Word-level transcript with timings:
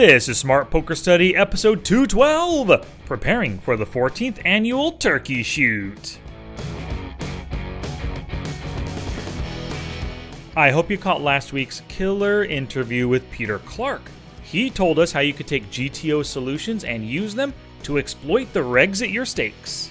This 0.00 0.30
is 0.30 0.38
Smart 0.38 0.70
Poker 0.70 0.94
Study 0.94 1.36
episode 1.36 1.84
212, 1.84 2.86
preparing 3.04 3.58
for 3.58 3.76
the 3.76 3.84
14th 3.84 4.40
annual 4.46 4.92
turkey 4.92 5.42
shoot. 5.42 6.18
I 10.56 10.70
hope 10.70 10.90
you 10.90 10.96
caught 10.96 11.20
last 11.20 11.52
week's 11.52 11.82
killer 11.88 12.42
interview 12.42 13.08
with 13.08 13.30
Peter 13.30 13.58
Clark. 13.58 14.00
He 14.42 14.70
told 14.70 14.98
us 14.98 15.12
how 15.12 15.20
you 15.20 15.34
could 15.34 15.46
take 15.46 15.70
GTO 15.70 16.24
solutions 16.24 16.82
and 16.82 17.04
use 17.04 17.34
them 17.34 17.52
to 17.82 17.98
exploit 17.98 18.54
the 18.54 18.60
regs 18.60 19.02
at 19.02 19.10
your 19.10 19.26
stakes. 19.26 19.89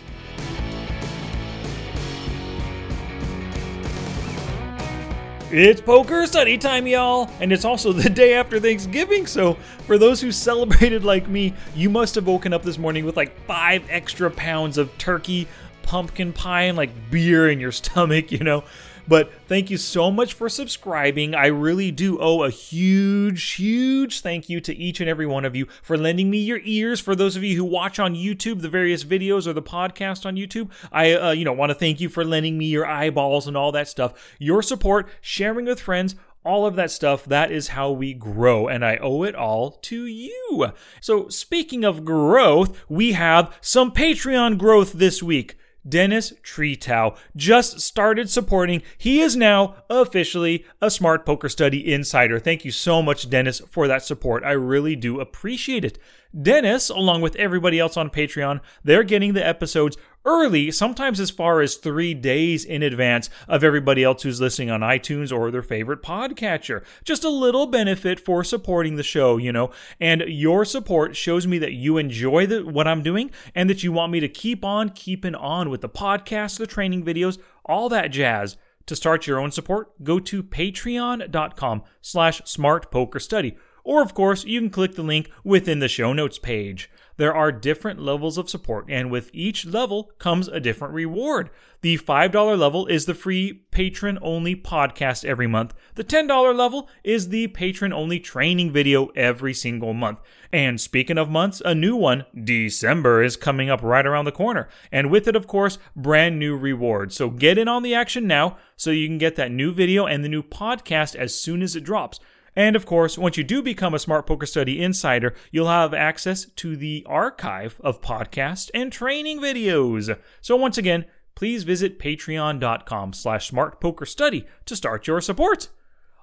It's 5.52 5.82
poker 5.82 6.28
study 6.28 6.60
time, 6.60 6.86
y'all! 6.86 7.28
And 7.42 7.52
it's 7.52 7.66
also 7.66 7.92
the 7.92 8.08
day 8.08 8.36
after 8.36 8.60
Thanksgiving, 8.60 9.26
so 9.26 9.56
for 9.88 9.98
those 9.98 10.22
who 10.22 10.32
celebrated 10.50 11.04
like 11.04 11.28
me, 11.28 11.56
you 11.76 11.90
must 11.90 12.14
have 12.14 12.28
woken 12.28 12.54
up 12.54 12.62
this 12.62 12.78
morning 12.78 13.04
with 13.04 13.18
like 13.18 13.36
five 13.48 13.84
extra 13.90 14.30
pounds 14.30 14.78
of 14.78 14.96
turkey, 15.00 15.48
pumpkin 15.82 16.34
pie, 16.34 16.66
and 16.66 16.78
like 16.78 16.92
beer 17.10 17.50
in 17.50 17.60
your 17.60 17.72
stomach, 17.72 18.32
you 18.32 18.44
know? 18.44 18.64
But 19.10 19.32
thank 19.48 19.72
you 19.72 19.78
so 19.78 20.12
much 20.12 20.34
for 20.34 20.48
subscribing. 20.50 21.34
I 21.34 21.48
really 21.48 21.90
do 21.90 22.20
owe 22.20 22.44
a 22.44 22.52
huge, 22.52 23.54
huge 23.54 24.22
thank 24.22 24.50
you 24.50 24.62
to 24.62 24.76
each 24.76 25.02
and 25.02 25.10
every 25.10 25.26
one 25.26 25.46
of 25.46 25.56
you 25.56 25.66
for 25.82 25.98
lending 25.98 26.30
me 26.30 26.38
your 26.38 26.60
ears. 26.64 27.00
For 27.00 27.16
those 27.16 27.36
of 27.36 27.44
you 27.44 27.58
who 27.58 27.66
watch 27.66 27.98
on 27.98 28.14
YouTube, 28.14 28.62
the 28.62 28.70
various 28.70 29.04
videos 29.04 29.48
or 29.48 29.54
the 29.54 29.64
podcast 29.64 30.28
on 30.28 30.36
YouTube, 30.36 30.70
I, 30.92 31.14
uh, 31.14 31.32
you 31.32 31.44
know, 31.44 31.54
want 31.54 31.72
to 31.72 31.74
thank 31.74 32.00
you 32.00 32.08
for 32.08 32.24
lending 32.24 32.56
me 32.56 32.68
your 32.68 32.86
eyeballs 32.86 33.48
and 33.48 33.58
all 33.58 33.72
that 33.72 33.88
stuff. 33.88 34.14
Your 34.38 34.62
support, 34.62 35.10
sharing 35.22 35.66
with 35.66 35.82
friends, 35.82 36.16
all 36.46 36.68
of 36.68 36.76
that 36.76 36.92
stuff, 36.92 37.26
that 37.26 37.52
is 37.52 37.70
how 37.70 37.92
we 37.92 38.14
grow, 38.14 38.68
and 38.68 38.86
I 38.86 38.98
owe 38.98 39.24
it 39.24 39.36
all 39.36 39.72
to 39.72 40.06
you. 40.06 40.68
So, 41.02 41.28
speaking 41.28 41.84
of 41.84 42.06
growth, 42.06 42.80
we 42.88 43.12
have 43.14 43.54
some 43.60 43.92
Patreon 43.92 44.58
growth 44.58 44.94
this 44.94 45.22
week. 45.22 45.58
Dennis 45.88 46.34
Tretow 46.44 47.18
just 47.36 47.80
started 47.80 48.30
supporting. 48.30 48.82
He 48.98 49.22
is 49.22 49.36
now 49.36 49.84
officially 49.90 50.66
a 50.82 50.92
Smart 50.92 51.26
Poker 51.26 51.50
Study 51.50 51.92
Insider. 51.92 52.40
Thank 52.40 52.66
you 52.66 52.72
so 52.72 53.02
much, 53.02 53.30
Dennis, 53.30 53.60
for 53.70 53.88
that 53.88 54.04
support. 54.04 54.44
I 54.44 54.52
really 54.52 54.96
do 54.96 55.20
appreciate 55.20 55.86
it. 55.86 55.98
Dennis, 56.40 56.90
along 56.90 57.22
with 57.22 57.36
everybody 57.38 57.80
else 57.80 57.98
on 57.98 58.12
Patreon, 58.12 58.62
they're 58.84 59.04
getting 59.04 59.34
the 59.34 59.46
episodes 59.46 59.98
early, 60.26 60.72
sometimes 60.72 61.20
as 61.20 61.32
far 61.32 61.62
as 61.62 61.76
three 61.76 62.14
days 62.14 62.66
in 62.66 62.84
advance 62.84 63.30
of 63.48 63.64
everybody 63.64 64.04
else 64.04 64.24
who's 64.24 64.42
listening 64.42 64.70
on 64.70 64.82
iTunes 64.82 65.36
or 65.36 65.52
their 65.52 65.64
favorite 65.64 66.02
podcatcher. 66.02 66.84
Just 67.04 67.24
a 67.24 67.30
little 67.30 67.68
benefit 67.68 68.20
for 68.20 68.44
supporting 68.44 68.96
the 68.96 69.04
show, 69.04 69.38
you 69.38 69.52
know. 69.52 69.72
And 70.00 70.22
your 70.28 70.66
support 70.66 71.16
shows 71.16 71.48
me 71.48 71.58
that 71.60 71.74
you 71.74 71.98
enjoy 71.98 72.46
the, 72.46 72.66
what 72.66 72.88
I'm 72.88 73.04
doing 73.04 73.32
and 73.56 73.70
that 73.70 73.84
you 73.84 73.92
want 73.92 74.12
me 74.12 74.20
to 74.20 74.30
keep 74.30 74.64
on 74.64 74.90
keeping 74.90 75.36
on 75.36 75.70
with 75.70 75.82
the 75.82 75.90
podcast, 75.90 76.58
the 76.58 76.68
training 76.68 77.04
videos, 77.04 77.38
all 77.66 77.90
that 77.90 78.10
jazz. 78.10 78.58
To 78.86 78.96
start 78.96 79.28
your 79.28 79.40
own 79.40 79.52
support, 79.52 80.04
go 80.04 80.20
to 80.20 80.42
patreon.com 80.42 81.84
slash 82.02 82.42
smartpokerstudy 82.42 83.56
or, 83.90 84.04
of 84.04 84.14
course, 84.14 84.46
you 84.46 84.60
can 84.60 84.70
click 84.70 84.94
the 84.94 85.02
link 85.02 85.32
within 85.44 85.80
the 85.80 85.88
show 85.88 86.14
notes 86.14 86.38
page. 86.38 86.92
There 87.20 87.36
are 87.36 87.52
different 87.52 88.02
levels 88.02 88.38
of 88.38 88.50
support, 88.50 88.86
and 88.88 89.12
with 89.12 89.30
each 89.34 89.66
level 89.66 90.14
comes 90.20 90.48
a 90.48 90.62
different 90.62 90.94
reward. 90.94 91.50
The 91.82 91.98
$5 91.98 92.58
level 92.58 92.88
is 92.88 93.08
the 93.08 93.14
free 93.14 93.66
patron 93.72 94.18
only 94.22 94.56
podcast 94.56 95.26
every 95.26 95.46
month. 95.46 95.74
The 95.96 96.06
$10 96.06 96.56
level 96.56 96.88
is 97.04 97.28
the 97.28 97.48
patron 97.48 97.92
only 97.92 98.22
training 98.22 98.72
video 98.72 99.08
every 99.18 99.54
single 99.54 99.94
month. 99.94 100.20
And 100.54 100.80
speaking 100.80 101.18
of 101.18 101.30
months, 101.30 101.62
a 101.66 101.76
new 101.76 101.98
one, 101.98 102.26
December, 102.42 103.22
is 103.22 103.36
coming 103.36 103.70
up 103.70 103.84
right 103.84 104.08
around 104.08 104.24
the 104.24 104.32
corner. 104.32 104.70
And 104.90 105.12
with 105.12 105.28
it, 105.28 105.36
of 105.36 105.46
course, 105.46 105.78
brand 105.98 106.40
new 106.40 106.56
rewards. 106.56 107.18
So 107.18 107.30
get 107.30 107.58
in 107.58 107.68
on 107.68 107.84
the 107.84 107.94
action 107.94 108.28
now 108.28 108.56
so 108.78 108.92
you 108.92 109.10
can 109.10 109.18
get 109.18 109.36
that 109.36 109.52
new 109.52 109.74
video 109.74 110.06
and 110.06 110.24
the 110.24 110.30
new 110.30 110.42
podcast 110.42 111.16
as 111.16 111.36
soon 111.36 111.62
as 111.62 111.76
it 111.76 111.84
drops. 111.84 112.22
And 112.56 112.76
of 112.76 112.86
course, 112.86 113.18
once 113.18 113.38
you 113.38 113.44
do 113.44 113.62
become 113.62 113.94
a 113.94 114.00
Smart 114.00 114.26
Poker 114.26 114.46
Study 114.46 114.82
Insider, 114.82 115.36
you'll 115.52 115.68
have 115.68 115.94
access 115.94 116.46
to 116.46 116.76
the 116.76 117.06
archive 117.08 117.80
of 117.84 118.02
podcasts 118.02 118.70
and 118.74 118.92
training 118.92 119.40
videos. 119.40 120.18
So 120.42 120.56
once 120.56 120.78
again, 120.78 121.06
please 121.36 121.64
visit 121.64 122.00
patreon.com 122.00 123.14
slash 123.14 123.52
smartpokerstudy 123.52 124.46
to 124.66 124.76
start 124.76 125.08
your 125.08 125.22
support. 125.22 125.70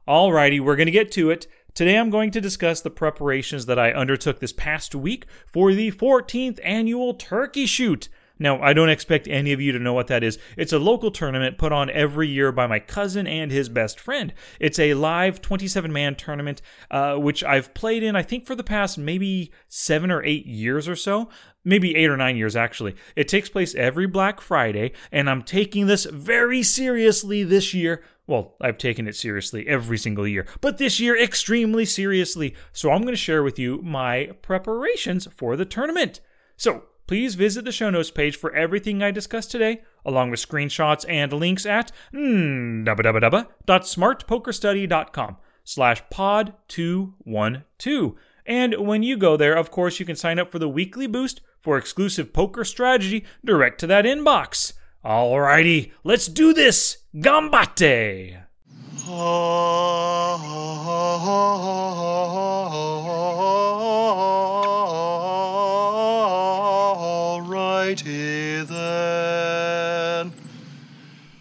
Alrighty, 0.07 0.61
we're 0.61 0.77
going 0.77 0.87
to 0.87 0.93
get 0.93 1.11
to 1.13 1.31
it. 1.31 1.47
Today 1.75 1.99
I'm 1.99 2.11
going 2.11 2.31
to 2.31 2.41
discuss 2.41 2.81
the 2.81 2.91
preparations 2.91 3.67
that 3.67 3.79
I 3.79 3.93
undertook 3.93 4.41
this 4.41 4.53
past 4.53 4.95
week 4.95 5.27
for 5.47 5.75
the 5.75 5.93
14th 5.93 6.59
annual 6.63 7.13
turkey 7.15 7.67
shoot. 7.67 8.09
Now, 8.39 8.61
I 8.61 8.73
don't 8.73 8.91
expect 8.91 9.29
any 9.29 9.53
of 9.53 9.61
you 9.61 9.73
to 9.73 9.79
know 9.79 9.95
what 9.95 10.09
that 10.09 10.23
is. 10.23 10.39
It's 10.57 10.73
a 10.73 10.79
local 10.79 11.11
tournament 11.11 11.57
put 11.59 11.73
on 11.73 11.89
every 11.91 12.29
year 12.29 12.53
by 12.53 12.67
my 12.67 12.79
cousin 12.79 13.27
and 13.27 13.51
his 13.51 13.69
best 13.69 13.99
friend. 13.99 14.35
It's 14.61 14.79
a 14.79 14.95
live 14.95 15.41
27 15.41 15.93
man 15.93 16.15
tournament, 16.17 16.61
uh, 16.91 17.17
which 17.17 17.43
I've 17.43 17.73
played 17.73 18.03
in, 18.03 18.15
I 18.15 18.23
think, 18.23 18.47
for 18.47 18.55
the 18.55 18.65
past 18.65 18.99
maybe 18.99 19.53
seven 19.69 20.11
or 20.11 20.23
eight 20.25 20.47
years 20.47 20.89
or 20.89 20.97
so. 20.97 21.31
Maybe 21.65 21.97
eight 21.97 22.11
or 22.11 22.17
nine 22.17 22.37
years, 22.37 22.55
actually. 22.55 22.95
It 23.17 23.27
takes 23.27 23.49
place 23.49 23.75
every 23.75 24.07
Black 24.07 24.41
Friday, 24.41 24.93
and 25.11 25.29
I'm 25.29 25.43
taking 25.43 25.89
this 25.89 26.05
very 26.05 26.63
seriously 26.63 27.43
this 27.43 27.75
year. 27.75 28.05
Well, 28.29 28.55
I've 28.61 28.79
taken 28.79 29.09
it 29.09 29.17
seriously 29.17 29.67
every 29.67 29.99
single 29.99 30.29
year, 30.29 30.47
but 30.61 30.79
this 30.79 31.01
year 31.01 31.21
extremely 31.21 31.85
seriously. 31.85 32.55
So 32.73 32.91
I'm 32.91 33.03
going 33.03 33.15
to 33.15 33.17
share 33.17 33.43
with 33.43 33.59
you 33.59 33.81
my 33.83 34.31
preparations 34.43 35.27
for 35.35 35.57
the 35.57 35.65
tournament. 35.65 36.21
So, 36.57 36.85
please 37.07 37.35
visit 37.35 37.65
the 37.65 37.73
show 37.73 37.89
notes 37.91 38.11
page 38.11 38.37
for 38.37 38.55
everything 38.55 39.03
I 39.03 39.11
discussed 39.11 39.51
today, 39.51 39.83
along 40.05 40.31
with 40.31 40.47
screenshots 40.47 41.05
and 41.09 41.33
links 41.33 41.67
at 41.67 41.91
mm, 42.13 42.85
www.smartpokerstudy.com 42.85 45.37
slash 45.65 46.03
pod 46.11 46.53
212. 46.69 48.15
And 48.47 48.75
when 48.79 49.03
you 49.03 49.17
go 49.17 49.37
there, 49.37 49.57
of 49.57 49.71
course, 49.71 49.99
you 49.99 50.07
can 50.07 50.17
sign 50.17 50.39
up 50.39 50.51
for 50.51 50.59
the 50.59 50.69
weekly 50.69 51.07
boost 51.07 51.41
for 51.61 51.77
exclusive 51.77 52.33
poker 52.33 52.65
strategy 52.65 53.25
direct 53.45 53.81
to 53.81 53.87
that 53.89 54.05
inbox. 54.05 54.75
Alrighty, 55.05 55.93
let's 56.05 56.29
do 56.29 56.55
this! 56.55 56.99
Gambate! 57.15 58.43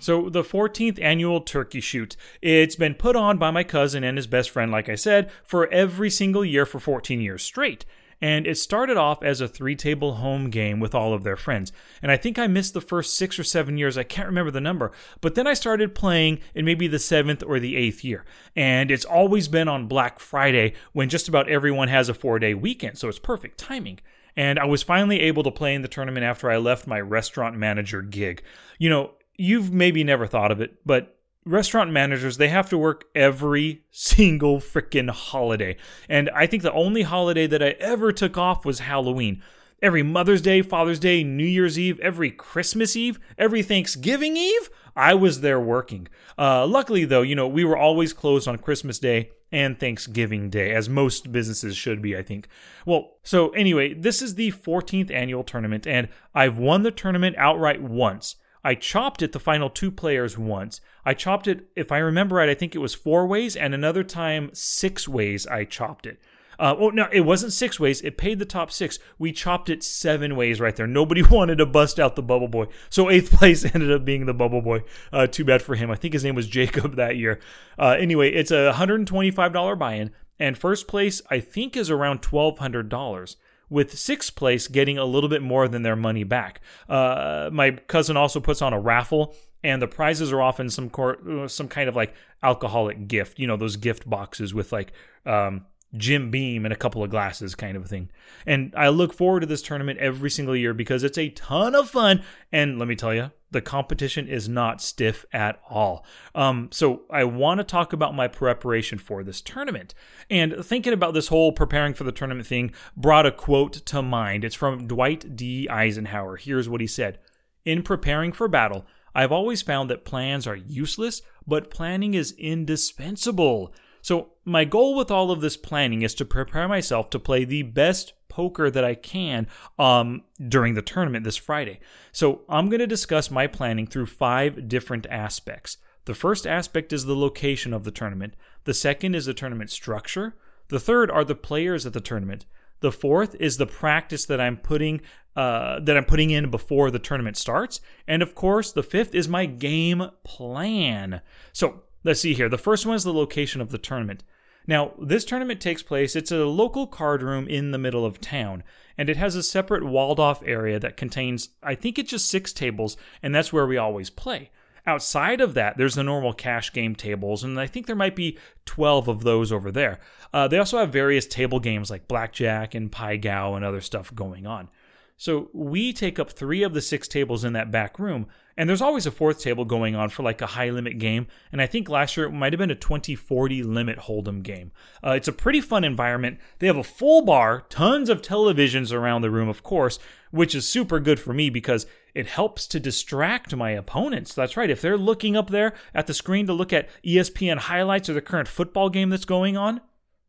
So, 0.05 0.29
the 0.29 0.43
14th 0.43 1.01
annual 1.01 1.41
turkey 1.41 1.81
shoot. 1.81 2.16
It's 2.39 2.75
been 2.75 2.93
put 2.93 3.16
on 3.16 3.39
by 3.39 3.49
my 3.49 3.63
cousin 3.63 4.03
and 4.03 4.19
his 4.19 4.27
best 4.27 4.51
friend, 4.51 4.71
like 4.71 4.88
I 4.88 4.93
said, 4.93 5.31
for 5.43 5.67
every 5.69 6.11
single 6.11 6.45
year 6.45 6.67
for 6.67 6.79
14 6.79 7.19
years 7.19 7.41
straight. 7.41 7.85
And 8.21 8.45
it 8.45 8.59
started 8.59 8.97
off 8.97 9.23
as 9.23 9.41
a 9.41 9.47
three 9.47 9.75
table 9.75 10.17
home 10.17 10.51
game 10.51 10.79
with 10.79 10.94
all 10.94 11.15
of 11.15 11.23
their 11.23 11.35
friends. 11.35 11.71
And 12.03 12.11
I 12.11 12.17
think 12.17 12.38
I 12.38 12.45
missed 12.45 12.75
the 12.75 12.81
first 12.81 13.17
six 13.17 13.39
or 13.39 13.44
seven 13.44 13.79
years. 13.79 13.97
I 13.97 14.03
can't 14.03 14.27
remember 14.27 14.51
the 14.51 14.61
number. 14.61 14.91
But 15.21 15.33
then 15.33 15.47
I 15.47 15.55
started 15.55 15.95
playing 15.95 16.38
in 16.53 16.65
maybe 16.65 16.88
the 16.88 16.99
seventh 16.99 17.41
or 17.41 17.59
the 17.59 17.75
eighth 17.75 18.03
year. 18.03 18.25
And 18.55 18.91
it's 18.91 19.05
always 19.05 19.47
been 19.47 19.67
on 19.67 19.88
Black 19.88 20.19
Friday 20.19 20.73
when 20.94 21.09
just 21.09 21.27
about 21.27 21.49
everyone 21.49 21.88
has 21.88 22.09
a 22.09 22.13
four 22.13 22.38
day 22.38 22.53
weekend. 22.53 22.99
So 22.99 23.09
it's 23.09 23.17
perfect 23.17 23.57
timing. 23.57 24.01
And 24.38 24.59
I 24.59 24.65
was 24.65 24.83
finally 24.83 25.21
able 25.21 25.41
to 25.41 25.51
play 25.51 25.73
in 25.73 25.81
the 25.81 25.88
tournament 25.88 26.25
after 26.25 26.51
I 26.51 26.57
left 26.57 26.85
my 26.85 27.01
restaurant 27.01 27.57
manager 27.57 28.03
gig. 28.03 28.44
You 28.77 28.89
know, 28.91 29.11
you've 29.38 29.73
maybe 29.73 30.03
never 30.03 30.28
thought 30.28 30.51
of 30.51 30.62
it, 30.62 30.75
but 30.85 31.16
restaurant 31.46 31.91
managers 31.91 32.38
they 32.38 32.48
have 32.48 32.69
to 32.69 32.77
work 32.77 33.06
every 33.13 33.83
single 33.92 34.59
freaking 34.59 35.09
holiday. 35.09 35.77
And 36.09 36.30
i 36.31 36.48
think 36.48 36.63
the 36.63 36.74
only 36.74 37.04
holiday 37.04 37.45
that 37.48 37.62
i 37.62 37.75
ever 37.80 38.12
took 38.12 38.38
off 38.38 38.65
was 38.65 38.80
halloween. 38.80 39.42
Every 39.81 40.01
mother's 40.01 40.42
day 40.42 40.63
father's 40.63 41.00
day 41.00 41.24
new 41.24 41.45
year's 41.45 41.77
eve 41.77 42.00
every 42.00 42.31
christmas 42.31 42.95
eve 42.95 43.19
every 43.38 43.62
thanksgiving 43.62 44.36
eve 44.36 44.69
i 44.95 45.13
was 45.13 45.42
there 45.42 45.59
working. 45.59 46.07
Uh, 46.38 46.65
luckily 46.65 47.06
though 47.06 47.21
you 47.21 47.36
know 47.36 47.48
we 47.48 47.63
were 47.63 47.77
always 47.77 48.12
closed 48.12 48.48
on 48.48 48.57
christmas 48.57 48.98
day 48.98 49.30
and 49.51 49.80
thanksgiving 49.80 50.50
day 50.50 50.74
as 50.74 50.89
most 50.89 51.31
businesses 51.31 51.77
should 51.77 52.01
be 52.01 52.18
i 52.18 52.24
think. 52.24 52.48
Well 52.88 53.18
so 53.21 53.50
anyway 53.50 53.94
this 53.94 54.19
is 54.24 54.33
the 54.33 54.51
14th 54.51 55.12
annual 55.12 55.44
tournament 55.44 55.86
and 55.86 56.09
i've 56.33 56.57
won 56.57 56.81
the 56.81 56.89
tournament 56.89 57.36
outright 57.38 57.83
once 57.83 58.38
I 58.65 58.73
chopped 58.73 59.21
it 59.21 59.31
the 59.31 59.39
final 59.39 59.69
two 59.69 59.91
players 59.91 60.39
once. 60.39 60.81
I 61.06 61.13
chopped 61.13 61.47
it, 61.47 61.67
if 61.75 61.91
I 61.91 62.00
remember 62.00 62.38
right, 62.38 62.50
I 62.50 62.56
think 62.56 62.73
it 62.73 62.79
was 62.79 62.95
four 62.95 63.27
ways, 63.27 63.56
and 63.56 63.75
another 63.75 64.03
time 64.03 64.50
six 64.53 65.07
ways 65.07 65.45
I 65.45 65.65
chopped 65.65 66.07
it. 66.07 66.19
Uh, 66.57 66.73
oh, 66.79 66.89
no, 66.89 67.07
it 67.12 67.21
wasn't 67.21 67.53
six 67.53 67.79
ways. 67.79 68.01
It 68.01 68.17
paid 68.17 68.39
the 68.39 68.45
top 68.45 68.71
six. 68.71 68.97
We 69.19 69.31
chopped 69.31 69.69
it 69.69 69.83
seven 69.83 70.35
ways 70.35 70.59
right 70.59 70.75
there. 70.75 70.88
Nobody 70.88 71.21
wanted 71.29 71.59
to 71.59 71.67
bust 71.67 72.00
out 72.00 72.15
the 72.15 72.23
Bubble 72.23 72.47
Boy. 72.47 72.65
So 72.89 73.12
eighth 73.12 73.31
place 73.31 73.63
ended 73.75 73.91
up 73.91 74.03
being 74.03 74.25
the 74.25 74.33
Bubble 74.33 74.63
Boy. 74.63 74.81
Uh, 75.13 75.27
too 75.27 75.45
bad 75.45 75.61
for 75.61 75.75
him. 75.75 75.91
I 75.91 75.95
think 75.95 76.13
his 76.13 76.23
name 76.23 76.33
was 76.33 76.47
Jacob 76.59 76.95
that 76.95 77.18
year. 77.18 77.39
Uh, 77.77 77.95
anyway, 78.00 78.31
it's 78.31 78.50
a 78.50 78.73
$125 78.75 79.77
buy 79.77 79.94
in. 79.94 80.09
and 80.39 80.57
first 80.57 80.88
place, 80.88 81.21
I 81.29 81.39
think, 81.39 81.77
is 81.77 81.91
around 81.91 82.23
$1,200 82.23 83.35
with 83.69 83.97
sixth 83.97 84.35
place 84.35 84.67
getting 84.67 84.97
a 84.97 85.06
little 85.06 85.29
bit 85.29 85.41
more 85.41 85.67
than 85.67 85.83
their 85.83 85.95
money 85.95 86.23
back. 86.23 86.62
Uh, 86.88 87.50
my 87.51 87.71
cousin 87.71 88.17
also 88.17 88.39
puts 88.39 88.62
on 88.62 88.73
a 88.73 88.79
raffle, 88.79 89.35
and 89.63 89.81
the 89.81 89.88
prizes 89.88 90.31
are 90.31 90.41
often 90.41 90.69
some 90.69 90.89
cor- 90.89 91.47
some 91.47 91.67
kind 91.67 91.89
of 91.89 91.95
like 91.95 92.13
alcoholic 92.44 93.07
gift. 93.07 93.39
You 93.39 93.47
know, 93.47 93.57
those 93.57 93.75
gift 93.77 94.09
boxes 94.09 94.53
with 94.53 94.71
like 94.71 94.91
um, 95.25 95.65
Jim 95.97 96.31
Beam 96.31 96.65
and 96.65 96.74
a 96.74 96.77
couple 96.77 97.03
of 97.03 97.09
glasses 97.09 97.56
kind 97.56 97.77
of 97.77 97.86
a 97.86 97.88
thing. 97.88 98.09
And 98.45 98.74
I 98.75 98.89
look 98.89 99.13
forward 99.13 99.42
to 99.42 99.45
this 99.45 99.62
tournament 99.62 100.00
every 100.00 100.30
single 100.30 100.56
year 100.56 100.74
because 100.74 101.03
it's 101.03 101.18
a 101.18 101.30
ton 101.30 101.75
of 101.75 101.89
fun. 101.89 102.24
And 102.51 102.80
let 102.80 102.88
me 102.88 102.95
tell 102.95 103.13
you, 103.13 103.31
the 103.51 103.62
competition 103.62 104.27
is 104.27 104.50
not 104.50 104.81
stiff 104.81 105.25
at 105.31 105.62
all. 105.69 106.06
Um, 106.33 106.69
so 106.71 107.03
I 107.09 107.24
want 107.24 107.59
to 107.59 107.63
talk 107.63 107.94
about 107.94 108.13
my 108.13 108.27
preparation 108.27 108.97
for 108.97 109.24
this 109.24 109.39
tournament. 109.39 109.94
And 110.30 110.56
thinking 110.65 110.94
about 110.94 111.13
this 111.13 111.30
whole 111.30 111.51
preparing 111.51 111.94
for 111.94 112.03
the 112.03 112.12
tournament 112.12 112.47
thing 112.47 112.74
brought 112.97 113.25
a 113.25 113.31
quote 113.31 113.74
to 113.74 114.01
mind. 114.01 114.44
It's 114.44 114.56
from 114.56 114.88
Dwight 114.88 115.36
D. 115.36 115.69
Eisenhower. 115.69 116.36
Here's 116.38 116.68
what 116.68 116.81
he 116.81 116.88
said 116.88 117.19
In 117.63 117.81
preparing 117.81 118.31
for 118.31 118.47
battle, 118.47 118.86
I've 119.15 119.31
always 119.31 119.62
found 119.62 119.89
that 119.89 120.03
plans 120.03 120.45
are 120.45 120.57
useless, 120.57 121.21
but 121.47 121.71
planning 121.71 122.13
is 122.13 122.33
indispensable. 122.33 123.74
So, 124.06 124.34
my 124.44 124.66
goal 124.66 124.96
with 124.96 125.10
all 125.10 125.31
of 125.31 125.42
this 125.42 125.57
planning 125.57 126.04
is 126.04 126.13
to 126.13 126.25
prepare 126.25 126.68
myself 126.68 127.10
to 127.10 127.18
play 127.18 127.44
the 127.44 127.63
best 127.63 128.13
poker 128.30 128.69
that 128.69 128.84
I 128.84 128.94
can 128.94 129.48
um, 129.80 130.22
during 130.48 130.75
the 130.75 130.84
tournament 130.84 131.24
this 131.24 131.38
Friday. 131.38 131.80
So, 132.12 132.42
I'm 132.48 132.69
going 132.69 132.81
to 132.81 132.86
discuss 132.86 133.31
my 133.31 133.48
planning 133.48 133.88
through 133.88 134.06
five 134.06 134.68
different 134.68 135.07
aspects. 135.10 135.78
The 136.06 136.13
first 136.13 136.46
aspect 136.46 136.94
is 136.94 137.06
the 137.06 137.16
location 137.16 137.74
of 137.74 137.84
the 137.84 137.90
tournament, 137.90 138.36
the 138.66 138.75
second 138.75 139.16
is 139.16 139.25
the 139.25 139.34
tournament 139.34 139.72
structure, 139.72 140.36
the 140.68 140.80
third 140.80 141.10
are 141.10 141.25
the 141.25 141.34
players 141.34 141.88
at 141.88 141.94
the 141.94 142.00
tournament. 142.00 142.46
The 142.81 142.92
fourth 142.92 143.34
is 143.40 143.57
the 143.57 143.66
practice 143.66 144.25
that 144.25 144.40
I'm 144.40 144.57
putting 144.57 145.02
uh, 145.36 145.80
that 145.80 145.98
I'm 145.98 146.06
putting 146.06 146.30
in 146.30 146.52
before 146.52 146.92
the 146.92 147.00
tournament 147.00 147.38
starts, 147.38 147.81
and 148.07 148.22
of 148.22 148.36
course, 148.36 148.72
the 148.72 148.84
fifth 148.84 149.16
is 149.16 149.28
my 149.28 149.48
game 149.48 150.12
plan. 150.24 151.22
So 151.54 151.86
Let's 152.06 152.22
see 152.22 152.36
here. 152.36 152.50
The 152.50 152.57
first 152.60 152.86
one 152.86 152.96
is 152.96 153.04
the 153.04 153.12
location 153.12 153.62
of 153.62 153.72
the 153.72 153.80
tournament. 153.80 154.24
Now, 154.68 154.94
this 155.02 155.25
tournament 155.25 155.60
takes 155.60 155.84
place, 155.84 156.16
it's 156.16 156.31
a 156.31 156.46
local 156.46 156.88
card 156.88 157.22
room 157.22 157.48
in 157.48 157.72
the 157.72 157.78
middle 157.78 158.06
of 158.06 158.22
town, 158.22 158.63
and 158.98 159.10
it 159.10 159.18
has 159.18 159.36
a 159.36 159.44
separate 159.44 159.84
walled 159.84 160.19
off 160.19 160.42
area 160.44 160.80
that 160.80 160.98
contains, 160.98 161.50
I 161.62 161.75
think 161.75 162.00
it's 162.00 162.10
just 162.12 162.30
six 162.30 162.54
tables, 162.54 162.96
and 163.22 163.34
that's 163.34 163.54
where 163.54 163.68
we 163.68 163.78
always 163.78 164.10
play. 164.10 164.52
Outside 164.88 165.42
of 165.42 165.56
that, 165.56 165.78
there's 165.78 165.96
the 165.96 166.04
normal 166.04 166.34
cash 166.34 166.72
game 166.74 166.96
tables, 166.96 167.44
and 167.44 167.60
I 167.60 167.68
think 167.68 167.86
there 167.86 167.96
might 167.96 168.16
be 168.16 168.38
12 168.66 169.07
of 169.07 169.24
those 169.24 169.52
over 169.52 169.72
there. 169.72 170.00
Uh, 170.34 170.48
they 170.48 170.60
also 170.60 170.78
have 170.80 170.92
various 170.92 171.25
table 171.25 171.60
games 171.60 171.90
like 171.90 172.07
blackjack 172.07 172.75
and 172.75 172.92
pai 172.92 173.18
gow 173.18 173.56
and 173.56 173.66
other 173.66 173.81
stuff 173.81 174.13
going 174.13 174.46
on. 174.46 174.69
So 175.18 175.50
we 175.54 175.94
take 175.94 176.19
up 176.19 176.31
three 176.31 176.63
of 176.63 176.74
the 176.74 176.81
six 176.81 177.07
tables 177.07 177.44
in 177.44 177.54
that 177.54 177.72
back 177.72 177.98
room, 178.00 178.28
and 178.57 178.69
there's 178.69 178.81
always 178.81 179.06
a 179.06 179.12
fourth 179.12 179.40
table 179.40 179.66
going 179.66 179.96
on 179.96 180.10
for 180.10 180.24
like 180.24 180.42
a 180.42 180.48
high 180.48 180.69
limit 180.69 180.98
game. 180.98 181.28
And 181.52 181.62
I 181.62 181.68
think 181.68 181.90
last 181.90 182.16
year 182.16 182.28
it 182.28 182.31
might 182.31 182.54
have 182.54 182.57
been 182.57 182.72
a 182.72 182.75
2040 182.75 183.63
limit 183.63 184.00
hold'em 184.00 184.44
game. 184.44 184.72
Uh, 185.04 185.12
it's 185.12 185.28
a 185.28 185.34
pretty 185.34 185.62
fun 185.62 185.84
environment. 185.84 186.40
They 186.60 186.68
have 186.68 186.78
a 186.78 186.84
full 186.84 187.22
bar, 187.24 187.66
tons 187.69 188.10
of 188.10 188.22
televisions 188.22 188.94
around 188.94 189.22
the 189.22 189.31
room, 189.31 189.50
of 189.50 189.63
course, 189.63 190.00
which 190.31 190.56
is 190.56 190.68
super 190.68 191.00
good 191.00 191.19
for 191.19 191.34
me 191.34 191.50
because 191.50 191.86
it 192.13 192.28
helps 192.28 192.66
to 192.68 192.80
distract 192.80 193.56
my 193.56 193.72
opponents. 193.72 194.34
That's 194.34 194.56
right. 194.56 194.69
If 194.69 194.81
they're 194.81 194.98
looking 194.98 195.36
up 195.36 195.50
there 195.50 195.74
at 195.94 196.07
the 196.07 196.13
screen 196.13 196.48
to 196.48 196.54
look 196.54 196.72
at 196.72 196.90
ESPN 197.04 197.57
highlights 197.57 198.10
or 198.10 198.13
the 198.13 198.22
current 198.22 198.48
football 198.48 198.90
game 198.90 199.10
that's 199.10 199.25
going 199.25 199.57
on, 199.57 199.81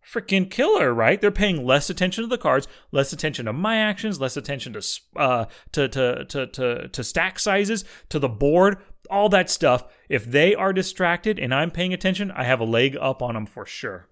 freaking 0.07 0.51
killer, 0.51 0.95
right? 0.95 1.21
They're 1.21 1.31
paying 1.31 1.65
less 1.65 1.91
attention 1.91 2.23
to 2.23 2.29
the 2.29 2.39
cards, 2.39 2.69
less 2.93 3.13
attention 3.13 3.47
to 3.47 3.53
my 3.53 3.77
actions, 3.77 4.21
less 4.21 4.37
attention 4.37 4.73
to 4.73 4.83
uh, 5.17 5.47
to, 5.73 5.89
to 5.89 6.25
to 6.27 6.47
to 6.47 6.89
to 6.89 7.05
stack 7.05 7.39
sizes, 7.39 7.85
to 8.09 8.19
the 8.19 8.29
board, 8.29 8.79
all 9.11 9.29
that 9.31 9.51
stuff. 9.51 9.85
If 10.09 10.25
they 10.25 10.55
are 10.55 10.73
distracted 10.73 11.39
and 11.39 11.55
I'm 11.55 11.71
paying 11.71 11.93
attention, 11.93 12.31
I 12.31 12.45
have 12.45 12.61
a 12.61 12.65
leg 12.65 12.97
up 13.01 13.23
on 13.23 13.35
them 13.35 13.47
for 13.47 13.67
sure. 13.67 14.09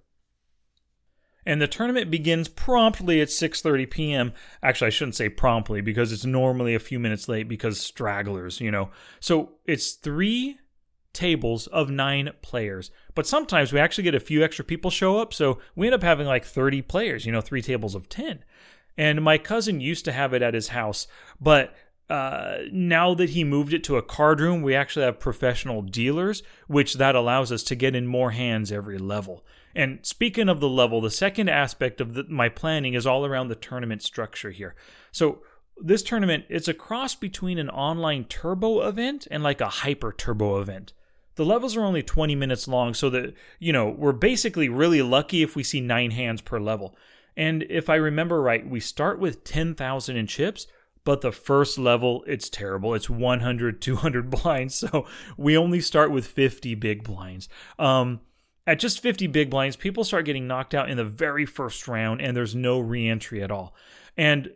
And 1.47 1.61
the 1.61 1.69
tournament 1.69 2.11
begins 2.11 2.49
promptly 2.49 3.21
at 3.21 3.29
6:30 3.29 3.91
p.m. 3.91 4.33
Actually, 4.63 4.89
I 4.89 4.91
shouldn't 4.91 5.17
say 5.17 5.29
promptly 5.29 5.81
because 5.81 6.11
it's 6.11 6.25
normally 6.25 6.75
a 6.75 6.81
few 6.81 6.99
minutes 6.99 7.29
late 7.29 7.49
because 7.49 7.81
stragglers, 7.81 8.61
you 8.61 8.71
know. 8.71 8.91
So 9.21 9.53
it's 9.67 9.93
3 9.93 10.59
tables 11.15 11.67
of 11.69 11.89
9 11.89 12.33
players. 12.43 12.91
But 13.15 13.27
sometimes 13.27 13.73
we 13.73 13.81
actually 13.81 14.05
get 14.05 14.15
a 14.15 14.21
few 14.21 14.45
extra 14.45 14.65
people 14.65 14.91
show 14.91 15.19
up, 15.19 15.33
so 15.33 15.59
we 15.75 15.87
end 15.87 15.95
up 15.95 16.03
having 16.03 16.27
like 16.27 16.45
30 16.45 16.83
players, 16.83 17.25
you 17.25 17.33
know, 17.33 17.41
three 17.41 17.63
tables 17.63 17.95
of 17.95 18.09
10. 18.09 18.45
And 18.99 19.23
my 19.23 19.39
cousin 19.39 19.81
used 19.81 20.05
to 20.05 20.13
have 20.13 20.35
it 20.35 20.43
at 20.43 20.55
his 20.55 20.69
house, 20.69 21.07
but 21.41 21.75
uh, 22.11 22.59
now 22.71 23.15
that 23.15 23.31
he 23.31 23.45
moved 23.45 23.73
it 23.73 23.83
to 23.85 23.97
a 23.97 24.03
card 24.03 24.41
room, 24.41 24.61
we 24.63 24.75
actually 24.75 25.07
have 25.07 25.19
professional 25.19 25.81
dealers, 25.81 26.43
which 26.67 26.95
that 26.95 27.15
allows 27.15 27.51
us 27.51 27.63
to 27.63 27.75
get 27.75 27.97
in 27.97 28.07
more 28.07 28.33
hands 28.33 28.71
every 28.71 28.99
level. 28.99 29.45
And 29.75 30.01
speaking 30.03 30.49
of 30.49 30.61
the 30.61 30.69
level, 30.69 31.01
the 31.01 31.11
second 31.11 31.49
aspect 31.49 32.01
of 32.01 32.15
the, 32.15 32.25
my 32.29 32.49
planning 32.49 32.95
is 32.95 33.07
all 33.07 33.25
around 33.25 33.49
the 33.49 33.55
tournament 33.55 34.03
structure 34.03 34.51
here. 34.51 34.75
So 35.13 35.43
this 35.77 36.03
tournament, 36.03 36.45
it's 36.49 36.69
a 36.69 36.75
cross 36.75 37.15
between 37.15 37.59
an 37.59 37.71
online 37.71 38.25
turbo 38.25 38.87
event 38.87 39.27
and 39.31 39.43
like 39.43 39.61
a 39.61 39.69
hyper 39.69 40.13
turbo 40.13 40.61
event. 40.61 40.93
The 41.37 41.45
levels 41.45 41.77
are 41.77 41.85
only 41.85 42.03
20 42.03 42.35
minutes 42.35 42.69
long, 42.69 42.95
so 42.95 43.11
that, 43.11 43.35
you 43.59 43.73
know, 43.73 43.89
we're 43.89 44.13
basically 44.13 44.69
really 44.69 45.03
lucky 45.03 45.43
if 45.43 45.57
we 45.57 45.63
see 45.63 45.81
nine 45.81 46.13
hands 46.13 46.41
per 46.41 46.61
level. 46.61 46.97
And 47.37 47.65
if 47.69 47.91
I 47.91 47.97
remember 47.97 48.41
right, 48.41 48.69
we 48.69 48.81
start 48.81 49.19
with 49.19 49.45
10,000 49.45 50.17
in 50.17 50.27
chips, 50.27 50.67
but 51.05 51.21
the 51.21 51.33
first 51.33 51.79
level, 51.79 52.25
it's 52.27 52.49
terrible. 52.49 52.95
It's 52.95 53.11
100, 53.11 53.83
200 53.83 54.31
blinds, 54.43 54.75
so 54.75 55.07
we 55.37 55.57
only 55.57 55.81
start 55.81 56.11
with 56.11 56.27
50 56.27 56.75
big 56.77 57.03
blinds. 57.03 57.49
Um, 57.79 58.21
at 58.67 58.79
just 58.79 59.01
50 59.01 59.27
big 59.27 59.51
blinds, 59.51 59.77
people 59.77 60.05
start 60.05 60.25
getting 60.25 60.47
knocked 60.47 60.75
out 60.75 60.89
in 60.89 60.97
the 60.97 61.05
very 61.05 61.45
first 61.45 61.87
round, 61.87 62.23
and 62.23 62.37
there's 62.37 62.55
no 62.55 62.79
reentry 62.79 63.43
at 63.43 63.51
all. 63.51 63.75
And 64.17 64.51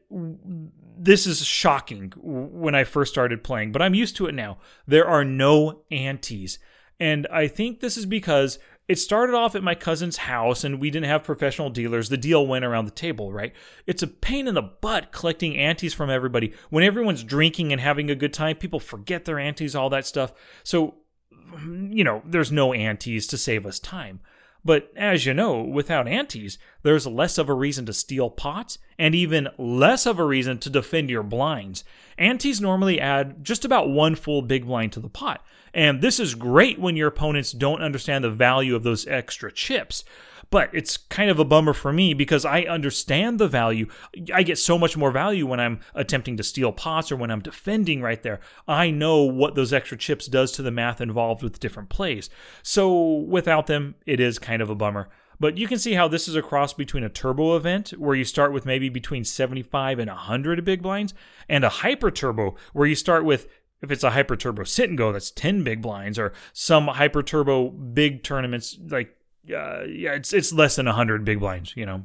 this 0.96 1.26
is 1.26 1.44
shocking 1.44 2.12
when 2.16 2.74
I 2.74 2.84
first 2.84 3.12
started 3.12 3.44
playing, 3.44 3.72
but 3.72 3.82
I'm 3.82 3.94
used 3.94 4.16
to 4.16 4.26
it 4.26 4.34
now. 4.34 4.58
There 4.86 5.06
are 5.06 5.24
no 5.24 5.82
antes. 5.90 6.58
And 7.00 7.26
I 7.32 7.46
think 7.46 7.80
this 7.80 7.96
is 7.96 8.06
because 8.06 8.58
it 8.88 8.98
started 8.98 9.34
off 9.34 9.54
at 9.54 9.62
my 9.62 9.74
cousin's 9.74 10.16
house 10.16 10.64
and 10.64 10.80
we 10.80 10.90
didn't 10.90 11.08
have 11.08 11.22
professional 11.22 11.70
dealers. 11.70 12.08
The 12.08 12.16
deal 12.16 12.46
went 12.46 12.64
around 12.64 12.86
the 12.86 12.90
table, 12.90 13.32
right? 13.32 13.52
It's 13.86 14.02
a 14.02 14.08
pain 14.08 14.48
in 14.48 14.54
the 14.54 14.62
butt 14.62 15.12
collecting 15.12 15.56
antes 15.56 15.92
from 15.92 16.08
everybody. 16.08 16.54
When 16.70 16.82
everyone's 16.82 17.22
drinking 17.22 17.70
and 17.70 17.80
having 17.80 18.10
a 18.10 18.16
good 18.16 18.32
time, 18.32 18.56
people 18.56 18.80
forget 18.80 19.26
their 19.26 19.38
antes, 19.38 19.74
all 19.74 19.90
that 19.90 20.06
stuff. 20.06 20.32
So, 20.64 20.94
you 21.30 22.02
know, 22.02 22.22
there's 22.24 22.50
no 22.50 22.72
antes 22.72 23.26
to 23.26 23.38
save 23.38 23.66
us 23.66 23.78
time. 23.78 24.20
But 24.64 24.92
as 24.96 25.24
you 25.24 25.34
know, 25.34 25.62
without 25.62 26.08
antes, 26.08 26.58
there's 26.82 27.06
less 27.06 27.38
of 27.38 27.48
a 27.48 27.54
reason 27.54 27.86
to 27.86 27.92
steal 27.92 28.28
pots 28.28 28.78
and 28.98 29.14
even 29.14 29.48
less 29.56 30.04
of 30.04 30.18
a 30.18 30.24
reason 30.24 30.58
to 30.58 30.70
defend 30.70 31.10
your 31.10 31.22
blinds. 31.22 31.84
Antes 32.18 32.60
normally 32.60 33.00
add 33.00 33.44
just 33.44 33.64
about 33.64 33.88
one 33.88 34.14
full 34.14 34.42
big 34.42 34.66
blind 34.66 34.92
to 34.92 35.00
the 35.00 35.08
pot. 35.08 35.44
And 35.72 36.00
this 36.00 36.18
is 36.18 36.34
great 36.34 36.78
when 36.78 36.96
your 36.96 37.08
opponents 37.08 37.52
don't 37.52 37.82
understand 37.82 38.24
the 38.24 38.30
value 38.30 38.74
of 38.74 38.82
those 38.82 39.06
extra 39.06 39.52
chips. 39.52 40.04
But 40.50 40.70
it's 40.72 40.96
kind 40.96 41.30
of 41.30 41.38
a 41.38 41.44
bummer 41.44 41.74
for 41.74 41.92
me 41.92 42.14
because 42.14 42.44
I 42.44 42.62
understand 42.62 43.38
the 43.38 43.48
value. 43.48 43.86
I 44.32 44.42
get 44.42 44.58
so 44.58 44.78
much 44.78 44.96
more 44.96 45.10
value 45.10 45.46
when 45.46 45.60
I'm 45.60 45.80
attempting 45.94 46.36
to 46.38 46.42
steal 46.42 46.72
pots 46.72 47.12
or 47.12 47.16
when 47.16 47.30
I'm 47.30 47.40
defending 47.40 48.00
right 48.00 48.22
there. 48.22 48.40
I 48.66 48.90
know 48.90 49.22
what 49.22 49.54
those 49.54 49.72
extra 49.72 49.98
chips 49.98 50.26
does 50.26 50.52
to 50.52 50.62
the 50.62 50.70
math 50.70 51.00
involved 51.00 51.42
with 51.42 51.60
different 51.60 51.90
plays. 51.90 52.30
So 52.62 53.18
without 53.18 53.66
them, 53.66 53.96
it 54.06 54.20
is 54.20 54.38
kind 54.38 54.62
of 54.62 54.70
a 54.70 54.74
bummer. 54.74 55.10
But 55.40 55.56
you 55.56 55.68
can 55.68 55.78
see 55.78 55.92
how 55.94 56.08
this 56.08 56.26
is 56.26 56.34
a 56.34 56.42
cross 56.42 56.72
between 56.72 57.04
a 57.04 57.08
turbo 57.08 57.54
event, 57.54 57.90
where 57.90 58.16
you 58.16 58.24
start 58.24 58.52
with 58.52 58.66
maybe 58.66 58.88
between 58.88 59.24
75 59.24 59.98
and 60.00 60.08
100 60.08 60.64
big 60.64 60.82
blinds, 60.82 61.14
and 61.48 61.64
a 61.64 61.68
hyper 61.68 62.10
turbo, 62.10 62.56
where 62.72 62.88
you 62.88 62.96
start 62.96 63.24
with 63.24 63.46
if 63.80 63.92
it's 63.92 64.02
a 64.02 64.10
hyper 64.10 64.34
turbo 64.34 64.64
sit 64.64 64.88
and 64.88 64.98
go, 64.98 65.12
that's 65.12 65.30
10 65.30 65.62
big 65.62 65.80
blinds, 65.80 66.18
or 66.18 66.32
some 66.52 66.88
hyper 66.88 67.22
turbo 67.22 67.68
big 67.68 68.24
tournaments, 68.24 68.76
like, 68.88 69.14
uh, 69.52 69.84
yeah, 69.84 70.12
it's, 70.12 70.32
it's 70.32 70.52
less 70.52 70.76
than 70.76 70.86
100 70.86 71.24
big 71.24 71.40
blinds, 71.40 71.76
you 71.76 71.86
know. 71.86 72.04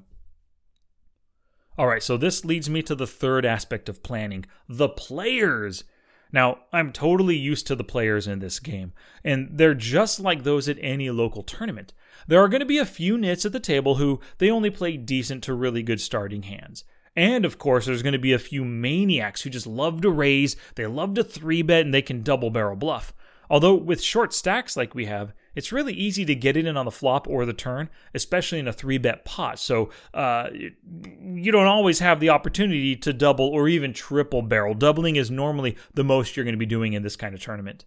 All 1.77 1.87
right, 1.87 2.03
so 2.03 2.17
this 2.17 2.45
leads 2.45 2.69
me 2.69 2.83
to 2.83 2.93
the 2.93 3.07
third 3.07 3.45
aspect 3.45 3.89
of 3.89 4.03
planning 4.03 4.45
the 4.69 4.89
players. 4.89 5.83
Now, 6.31 6.59
I'm 6.71 6.91
totally 6.91 7.35
used 7.35 7.65
to 7.67 7.75
the 7.75 7.83
players 7.83 8.27
in 8.27 8.39
this 8.39 8.59
game, 8.59 8.93
and 9.23 9.49
they're 9.51 9.73
just 9.73 10.19
like 10.19 10.43
those 10.43 10.69
at 10.69 10.77
any 10.81 11.09
local 11.09 11.41
tournament. 11.41 11.93
There 12.27 12.43
are 12.43 12.47
going 12.47 12.59
to 12.59 12.65
be 12.65 12.77
a 12.77 12.85
few 12.85 13.17
nits 13.17 13.45
at 13.45 13.51
the 13.51 13.59
table 13.59 13.95
who 13.95 14.19
they 14.37 14.49
only 14.49 14.69
play 14.69 14.97
decent 14.97 15.43
to 15.43 15.53
really 15.53 15.83
good 15.83 16.01
starting 16.01 16.43
hands. 16.43 16.83
And 17.15 17.45
of 17.45 17.57
course, 17.57 17.85
there's 17.85 18.01
going 18.03 18.13
to 18.13 18.19
be 18.19 18.33
a 18.33 18.39
few 18.39 18.63
maniacs 18.65 19.41
who 19.41 19.49
just 19.49 19.67
love 19.67 20.01
to 20.01 20.09
raise, 20.09 20.55
they 20.75 20.87
love 20.87 21.13
to 21.15 21.23
three 21.23 21.61
bet, 21.61 21.85
and 21.85 21.93
they 21.93 22.01
can 22.01 22.23
double 22.23 22.49
barrel 22.49 22.75
bluff. 22.75 23.13
Although, 23.49 23.75
with 23.75 24.01
short 24.01 24.33
stacks 24.33 24.75
like 24.75 24.95
we 24.95 25.05
have, 25.05 25.33
it's 25.55 25.71
really 25.71 25.93
easy 25.93 26.25
to 26.25 26.35
get 26.35 26.57
it 26.57 26.65
in 26.65 26.77
on 26.77 26.85
the 26.85 26.91
flop 26.91 27.27
or 27.27 27.45
the 27.45 27.53
turn, 27.53 27.89
especially 28.13 28.59
in 28.59 28.67
a 28.67 28.73
three 28.73 28.97
bet 28.97 29.25
pot. 29.25 29.59
So 29.59 29.89
uh, 30.13 30.49
you 30.53 31.51
don't 31.51 31.67
always 31.67 31.99
have 31.99 32.19
the 32.19 32.29
opportunity 32.29 32.95
to 32.97 33.13
double 33.13 33.47
or 33.47 33.67
even 33.67 33.93
triple 33.93 34.41
barrel. 34.41 34.73
Doubling 34.73 35.15
is 35.15 35.29
normally 35.29 35.77
the 35.93 36.03
most 36.03 36.35
you're 36.35 36.45
going 36.45 36.53
to 36.53 36.57
be 36.57 36.65
doing 36.65 36.93
in 36.93 37.03
this 37.03 37.15
kind 37.15 37.33
of 37.33 37.41
tournament. 37.41 37.85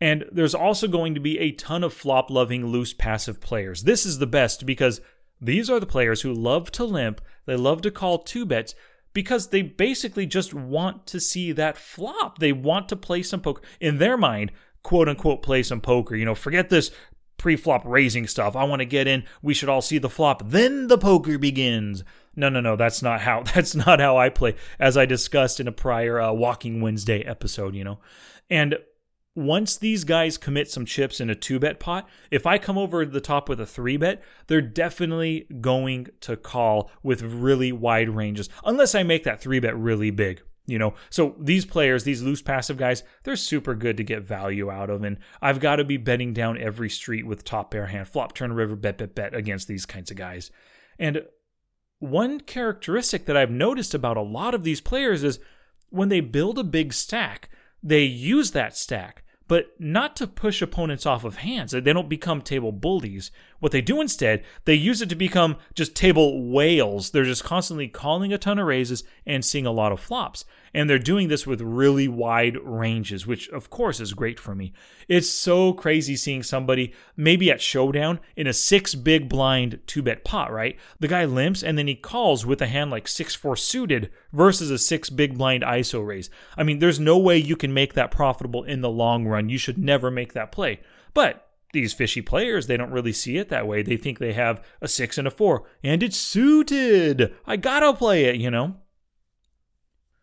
And 0.00 0.24
there's 0.30 0.54
also 0.54 0.88
going 0.88 1.14
to 1.14 1.20
be 1.20 1.38
a 1.38 1.52
ton 1.52 1.84
of 1.84 1.94
flop 1.94 2.30
loving 2.30 2.66
loose 2.66 2.92
passive 2.92 3.40
players. 3.40 3.84
This 3.84 4.04
is 4.04 4.18
the 4.18 4.26
best 4.26 4.66
because 4.66 5.00
these 5.40 5.70
are 5.70 5.80
the 5.80 5.86
players 5.86 6.22
who 6.22 6.32
love 6.32 6.70
to 6.72 6.84
limp, 6.84 7.20
they 7.46 7.56
love 7.56 7.82
to 7.82 7.90
call 7.90 8.18
two 8.18 8.44
bets 8.44 8.74
because 9.12 9.48
they 9.48 9.62
basically 9.62 10.26
just 10.26 10.52
want 10.52 11.06
to 11.06 11.20
see 11.20 11.52
that 11.52 11.78
flop. 11.78 12.38
They 12.38 12.52
want 12.52 12.88
to 12.88 12.96
play 12.96 13.22
some 13.22 13.40
poker. 13.40 13.62
In 13.80 13.98
their 13.98 14.16
mind, 14.16 14.50
quote 14.84 15.08
unquote 15.08 15.42
play 15.42 15.64
some 15.64 15.80
poker. 15.80 16.14
You 16.14 16.24
know, 16.24 16.36
forget 16.36 16.70
this 16.70 16.92
pre-flop 17.36 17.82
raising 17.84 18.28
stuff. 18.28 18.54
I 18.54 18.62
want 18.62 18.78
to 18.78 18.86
get 18.86 19.08
in. 19.08 19.24
We 19.42 19.54
should 19.54 19.68
all 19.68 19.82
see 19.82 19.98
the 19.98 20.08
flop. 20.08 20.48
Then 20.48 20.86
the 20.86 20.96
poker 20.96 21.36
begins. 21.36 22.04
No, 22.36 22.48
no, 22.48 22.60
no. 22.60 22.76
That's 22.76 23.02
not 23.02 23.22
how. 23.22 23.42
That's 23.54 23.74
not 23.74 23.98
how 23.98 24.16
I 24.16 24.28
play, 24.28 24.54
as 24.78 24.96
I 24.96 25.06
discussed 25.06 25.58
in 25.58 25.66
a 25.66 25.72
prior 25.72 26.20
uh, 26.20 26.32
Walking 26.32 26.80
Wednesday 26.80 27.22
episode. 27.22 27.74
You 27.74 27.82
know, 27.82 27.98
and 28.48 28.76
once 29.36 29.76
these 29.76 30.04
guys 30.04 30.38
commit 30.38 30.70
some 30.70 30.86
chips 30.86 31.20
in 31.20 31.28
a 31.28 31.34
two 31.34 31.58
bet 31.58 31.80
pot, 31.80 32.08
if 32.30 32.46
I 32.46 32.58
come 32.58 32.78
over 32.78 33.04
the 33.04 33.20
top 33.20 33.48
with 33.48 33.60
a 33.60 33.66
three 33.66 33.96
bet, 33.96 34.22
they're 34.46 34.60
definitely 34.60 35.46
going 35.60 36.08
to 36.20 36.36
call 36.36 36.90
with 37.02 37.22
really 37.22 37.72
wide 37.72 38.10
ranges, 38.10 38.48
unless 38.64 38.94
I 38.94 39.02
make 39.02 39.24
that 39.24 39.40
three 39.40 39.58
bet 39.58 39.76
really 39.76 40.10
big. 40.10 40.42
You 40.66 40.78
know, 40.78 40.94
so 41.10 41.34
these 41.38 41.66
players, 41.66 42.04
these 42.04 42.22
loose 42.22 42.40
passive 42.40 42.78
guys, 42.78 43.02
they're 43.24 43.36
super 43.36 43.74
good 43.74 43.98
to 43.98 44.04
get 44.04 44.22
value 44.22 44.70
out 44.70 44.88
of. 44.88 45.04
And 45.04 45.18
I've 45.42 45.60
got 45.60 45.76
to 45.76 45.84
be 45.84 45.98
betting 45.98 46.32
down 46.32 46.58
every 46.58 46.88
street 46.88 47.26
with 47.26 47.44
top 47.44 47.70
pair 47.70 47.86
hand, 47.86 48.08
flop, 48.08 48.34
turn, 48.34 48.52
river, 48.52 48.74
bet, 48.74 48.96
bet, 48.96 49.14
bet 49.14 49.34
against 49.34 49.68
these 49.68 49.84
kinds 49.84 50.10
of 50.10 50.16
guys. 50.16 50.50
And 50.98 51.24
one 51.98 52.40
characteristic 52.40 53.26
that 53.26 53.36
I've 53.36 53.50
noticed 53.50 53.92
about 53.92 54.16
a 54.16 54.22
lot 54.22 54.54
of 54.54 54.64
these 54.64 54.80
players 54.80 55.22
is 55.22 55.38
when 55.90 56.08
they 56.08 56.20
build 56.20 56.58
a 56.58 56.64
big 56.64 56.94
stack, 56.94 57.50
they 57.82 58.04
use 58.04 58.52
that 58.52 58.74
stack 58.76 59.24
but 59.46 59.66
not 59.78 60.16
to 60.16 60.26
push 60.26 60.62
opponents 60.62 61.04
off 61.04 61.24
of 61.24 61.36
hands. 61.36 61.72
They 61.72 61.80
don't 61.80 62.08
become 62.08 62.40
table 62.40 62.72
bullies. 62.72 63.30
What 63.60 63.72
they 63.72 63.80
do 63.80 64.00
instead, 64.00 64.44
they 64.64 64.74
use 64.74 65.00
it 65.00 65.08
to 65.08 65.14
become 65.14 65.56
just 65.74 65.94
table 65.94 66.50
whales. 66.50 67.10
They're 67.10 67.24
just 67.24 67.44
constantly 67.44 67.88
calling 67.88 68.32
a 68.32 68.38
ton 68.38 68.58
of 68.58 68.66
raises 68.66 69.04
and 69.24 69.44
seeing 69.44 69.66
a 69.66 69.72
lot 69.72 69.92
of 69.92 70.00
flops. 70.00 70.44
And 70.74 70.90
they're 70.90 70.98
doing 70.98 71.28
this 71.28 71.46
with 71.46 71.60
really 71.60 72.08
wide 72.08 72.56
ranges, 72.62 73.26
which 73.26 73.48
of 73.50 73.70
course 73.70 74.00
is 74.00 74.12
great 74.12 74.40
for 74.40 74.54
me. 74.54 74.72
It's 75.08 75.30
so 75.30 75.72
crazy 75.72 76.16
seeing 76.16 76.42
somebody 76.42 76.92
maybe 77.16 77.50
at 77.50 77.62
showdown 77.62 78.20
in 78.36 78.46
a 78.46 78.52
six 78.52 78.94
big 78.94 79.28
blind 79.28 79.80
two 79.86 80.02
bet 80.02 80.24
pot, 80.24 80.52
right? 80.52 80.76
The 80.98 81.08
guy 81.08 81.24
limps 81.24 81.62
and 81.62 81.78
then 81.78 81.86
he 81.86 81.94
calls 81.94 82.44
with 82.44 82.60
a 82.60 82.66
hand 82.66 82.90
like 82.90 83.06
six 83.06 83.34
four 83.34 83.56
suited 83.56 84.10
versus 84.32 84.70
a 84.70 84.78
six 84.78 85.10
big 85.10 85.38
blind 85.38 85.62
ISO 85.62 86.04
raise. 86.04 86.28
I 86.56 86.64
mean, 86.64 86.80
there's 86.80 87.00
no 87.00 87.18
way 87.18 87.38
you 87.38 87.56
can 87.56 87.72
make 87.72 87.94
that 87.94 88.10
profitable 88.10 88.64
in 88.64 88.80
the 88.80 88.90
long 88.90 89.26
run. 89.26 89.48
You 89.48 89.58
should 89.58 89.78
never 89.78 90.10
make 90.10 90.32
that 90.32 90.52
play. 90.52 90.80
But 91.14 91.43
these 91.74 91.92
fishy 91.92 92.22
players, 92.22 92.66
they 92.66 92.78
don't 92.78 92.90
really 92.90 93.12
see 93.12 93.36
it 93.36 93.50
that 93.50 93.66
way. 93.66 93.82
They 93.82 93.98
think 93.98 94.18
they 94.18 94.32
have 94.32 94.64
a 94.80 94.88
six 94.88 95.18
and 95.18 95.28
a 95.28 95.30
four, 95.30 95.64
and 95.82 96.02
it's 96.02 96.16
suited. 96.16 97.34
I 97.46 97.56
gotta 97.56 97.92
play 97.92 98.24
it, 98.24 98.36
you 98.36 98.50
know? 98.50 98.76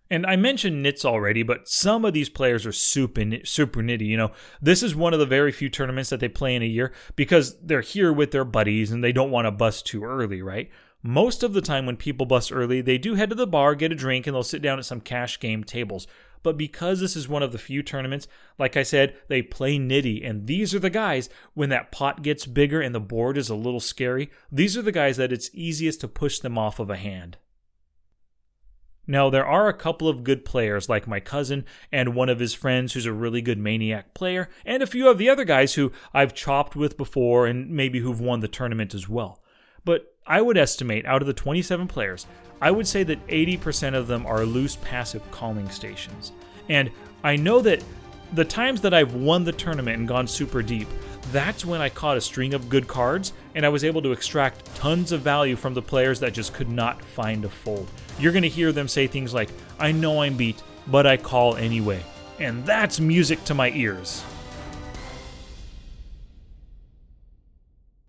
And 0.10 0.25
I 0.25 0.36
mentioned 0.36 0.84
nits 0.84 1.05
already, 1.05 1.41
but 1.41 1.70
some 1.70 2.03
of 2.03 2.13
these 2.13 2.27
players 2.27 2.65
are 2.65 2.74
super 2.74 3.24
super 3.46 3.81
nitty. 3.81 4.08
You 4.08 4.17
know, 4.17 4.31
this 4.62 4.84
is 4.84 4.93
one 4.93 5.13
of 5.13 5.22
the 5.22 5.25
very 5.25 5.53
few 5.53 5.70
tournaments 5.70 6.10
that 6.10 6.20
they 6.20 6.27
play 6.27 6.53
in 6.53 6.62
a 6.62 6.65
year 6.65 6.91
because 7.15 7.58
they're 7.62 7.79
here 7.79 8.12
with 8.12 8.31
their 8.31 8.43
buddies 8.43 8.91
and 8.91 9.01
they 9.01 9.13
don't 9.13 9.31
want 9.31 9.46
to 9.46 9.51
bust 9.51 9.86
too 9.86 10.03
early, 10.03 10.41
right? 10.41 10.70
Most 11.01 11.43
of 11.43 11.53
the 11.53 11.62
time, 11.62 11.86
when 11.86 11.96
people 11.96 12.25
bust 12.25 12.51
early, 12.51 12.81
they 12.81 12.98
do 12.98 13.15
head 13.15 13.29
to 13.29 13.36
the 13.36 13.48
bar, 13.48 13.74
get 13.74 13.93
a 13.93 13.96
drink, 13.96 14.27
and 14.27 14.36
they'll 14.36 14.43
sit 14.43 14.62
down 14.62 14.77
at 14.79 14.86
some 14.86 15.01
cash 15.01 15.39
game 15.39 15.63
tables. 15.63 16.08
But 16.43 16.57
because 16.57 17.00
this 17.00 17.15
is 17.15 17.27
one 17.27 17.43
of 17.43 17.51
the 17.51 17.57
few 17.57 17.83
tournaments, 17.83 18.27
like 18.57 18.75
I 18.75 18.83
said, 18.83 19.15
they 19.27 19.41
play 19.41 19.77
nitty. 19.77 20.27
And 20.27 20.48
these 20.48 20.74
are 20.74 20.79
the 20.79 20.89
guys, 20.89 21.29
when 21.53 21.69
that 21.69 21.91
pot 21.91 22.24
gets 22.24 22.45
bigger 22.45 22.81
and 22.81 22.95
the 22.95 23.00
board 23.00 23.38
is 23.38 23.50
a 23.50 23.55
little 23.55 23.79
scary, 23.79 24.31
these 24.51 24.75
are 24.75 24.81
the 24.81 24.91
guys 24.91 25.17
that 25.17 25.31
it's 25.31 25.51
easiest 25.53 26.01
to 26.01 26.07
push 26.07 26.39
them 26.39 26.57
off 26.57 26.79
of 26.79 26.89
a 26.89 26.98
hand. 26.98 27.38
Now, 29.07 29.29
there 29.29 29.45
are 29.45 29.67
a 29.67 29.74
couple 29.74 30.07
of 30.07 30.24
good 30.24 30.45
players, 30.45 30.88
like 30.88 31.07
my 31.07 31.19
cousin 31.19 31.65
and 31.91 32.15
one 32.15 32.29
of 32.29 32.39
his 32.39 32.53
friends 32.53 32.93
who's 32.93 33.05
a 33.05 33.13
really 33.13 33.41
good 33.41 33.57
maniac 33.57 34.13
player, 34.13 34.48
and 34.65 34.81
a 34.81 34.88
few 34.88 35.10
of 35.10 35.17
the 35.17 35.27
other 35.27 35.43
guys 35.43 35.74
who 35.74 35.91
I've 36.13 36.33
chopped 36.33 36.75
with 36.75 36.98
before 36.98 37.48
and 37.48 37.69
maybe 37.71 38.00
who've 38.00 38.21
won 38.21 38.39
the 38.39 38.48
tournament 38.48 38.93
as 38.93 39.10
well. 39.10 39.43
But 39.83 40.11
I 40.25 40.42
would 40.42 40.58
estimate 40.58 41.06
out 41.06 41.22
of 41.22 41.28
the 41.28 41.34
27 41.34 41.88
players, 41.88 42.28
I 42.62 42.70
would 42.70 42.88
say 42.88 43.04
that 43.04 43.25
80% 43.28 43.96
of 43.96 44.08
them 44.08 44.25
are 44.25 44.46
loose 44.46 44.75
passive 44.78 45.30
calling 45.32 45.68
stations. 45.70 46.32
And 46.70 46.92
I 47.24 47.36
know 47.36 47.60
that 47.62 47.84
the 48.34 48.46
times 48.46 48.82
that 48.82 48.94
I've 48.94 49.16
won 49.16 49.44
the 49.44 49.51
tournament 49.51 49.98
and 49.98 50.08
gone 50.08 50.28
super 50.28 50.62
deep, 50.62 50.88
that's 51.32 51.66
when 51.66 51.82
I 51.82 51.90
caught 51.90 52.18
a 52.18 52.22
string 52.22 52.54
of 52.54 52.70
good 52.70 52.88
cards 52.88 53.34
and 53.56 53.66
I 53.66 53.70
was 53.70 53.84
able 53.84 54.01
to 54.04 54.12
extract 54.12 54.74
tons 54.75 55.12
of 55.12 55.22
value 55.22 55.56
from 55.56 55.74
the 55.74 55.82
players 55.82 56.20
that 56.20 56.34
just 56.34 56.54
could 56.54 56.70
not 56.70 57.04
find 57.04 57.44
a 57.44 57.50
fold. 57.50 57.90
You're 58.20 58.32
going 58.32 58.44
to 58.44 58.50
hear 58.50 58.72
them 58.72 58.88
say 58.88 59.08
things 59.08 59.34
like, 59.34 59.50
I 59.80 59.92
know 59.92 60.22
I'm 60.22 60.38
beat, 60.38 60.62
but 60.88 61.08
I 61.08 61.18
call 61.18 61.56
anyway. 61.56 62.01
And 62.40 62.66
that's 62.66 63.00
music 63.00 63.44
to 63.46 63.54
my 63.54 63.72
ears. 63.72 64.24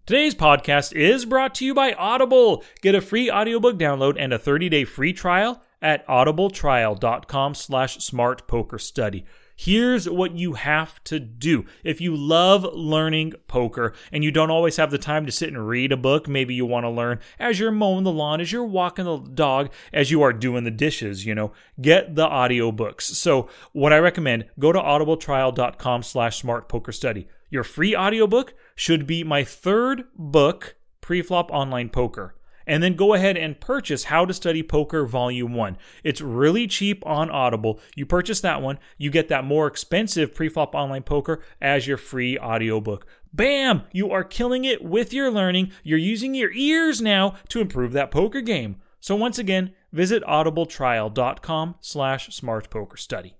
Today's 0.04 0.34
podcast 0.34 0.92
is 0.94 1.24
brought 1.24 1.54
to 1.54 1.64
you 1.64 1.74
by 1.74 1.92
Audible. 1.92 2.64
Get 2.80 2.96
a 2.96 3.00
free 3.00 3.30
audiobook 3.30 3.78
download 3.78 4.16
and 4.18 4.32
a 4.32 4.38
30-day 4.38 4.82
free 4.84 5.12
trial 5.12 5.62
at 5.80 6.04
audibletrial.com 6.08 7.54
slash 7.54 7.98
smartpokerstudy. 7.98 9.22
Here's 9.54 10.10
what 10.10 10.34
you 10.34 10.54
have 10.54 11.04
to 11.04 11.20
do. 11.20 11.66
If 11.84 12.00
you 12.00 12.16
love 12.16 12.64
learning 12.74 13.34
poker 13.46 13.94
and 14.10 14.24
you 14.24 14.32
don't 14.32 14.50
always 14.50 14.76
have 14.76 14.90
the 14.90 14.98
time 14.98 15.24
to 15.26 15.30
sit 15.30 15.50
and 15.50 15.68
read 15.68 15.92
a 15.92 15.96
book, 15.96 16.26
maybe 16.26 16.52
you 16.52 16.66
want 16.66 16.82
to 16.82 16.90
learn 16.90 17.20
as 17.38 17.60
you're 17.60 17.70
mowing 17.70 18.02
the 18.02 18.10
lawn, 18.10 18.40
as 18.40 18.50
you're 18.50 18.64
walking 18.64 19.04
the 19.04 19.18
dog, 19.18 19.70
as 19.92 20.10
you 20.10 20.20
are 20.22 20.32
doing 20.32 20.64
the 20.64 20.72
dishes, 20.72 21.24
you 21.24 21.32
know, 21.32 21.52
get 21.80 22.16
the 22.16 22.26
audiobooks. 22.26 23.02
So 23.02 23.48
what 23.70 23.92
I 23.92 23.98
recommend, 23.98 24.46
go 24.58 24.72
to 24.72 24.80
audibletrial.com 24.80 26.02
slash 26.02 26.42
smartpokerstudy. 26.42 27.26
Your 27.50 27.64
free 27.64 27.94
audiobook 27.94 28.54
should 28.82 29.06
be 29.06 29.22
my 29.22 29.44
third 29.44 30.02
book, 30.16 30.74
Preflop 31.00 31.50
Online 31.50 31.88
Poker 31.88 32.34
and 32.66 32.82
then 32.82 32.94
go 32.94 33.14
ahead 33.14 33.36
and 33.36 33.60
purchase 33.60 34.04
How 34.04 34.24
to 34.24 34.32
Study 34.32 34.62
Poker 34.62 35.04
Volume 35.04 35.54
1. 35.54 35.76
It's 36.04 36.20
really 36.20 36.66
cheap 36.66 37.04
on 37.04 37.30
Audible. 37.30 37.80
You 37.96 38.06
purchase 38.06 38.40
that 38.40 38.62
one, 38.62 38.78
you 38.98 39.10
get 39.10 39.28
that 39.28 39.44
more 39.44 39.66
expensive 39.66 40.32
Preflop 40.32 40.74
Online 40.74 41.02
Poker 41.02 41.42
as 41.60 41.86
your 41.86 41.96
free 41.96 42.38
audiobook. 42.38 43.04
Bam! 43.32 43.82
You 43.92 44.10
are 44.12 44.24
killing 44.24 44.64
it 44.64 44.84
with 44.84 45.12
your 45.12 45.30
learning. 45.30 45.72
You're 45.82 45.98
using 45.98 46.34
your 46.36 46.52
ears 46.52 47.00
now 47.00 47.34
to 47.48 47.60
improve 47.60 47.92
that 47.92 48.12
poker 48.12 48.40
game. 48.40 48.76
So 49.00 49.16
once 49.16 49.38
again, 49.38 49.74
visit 49.92 50.22
audibletrial.com 50.22 51.74
slash 51.80 52.30
smartpokerstudy. 52.30 53.34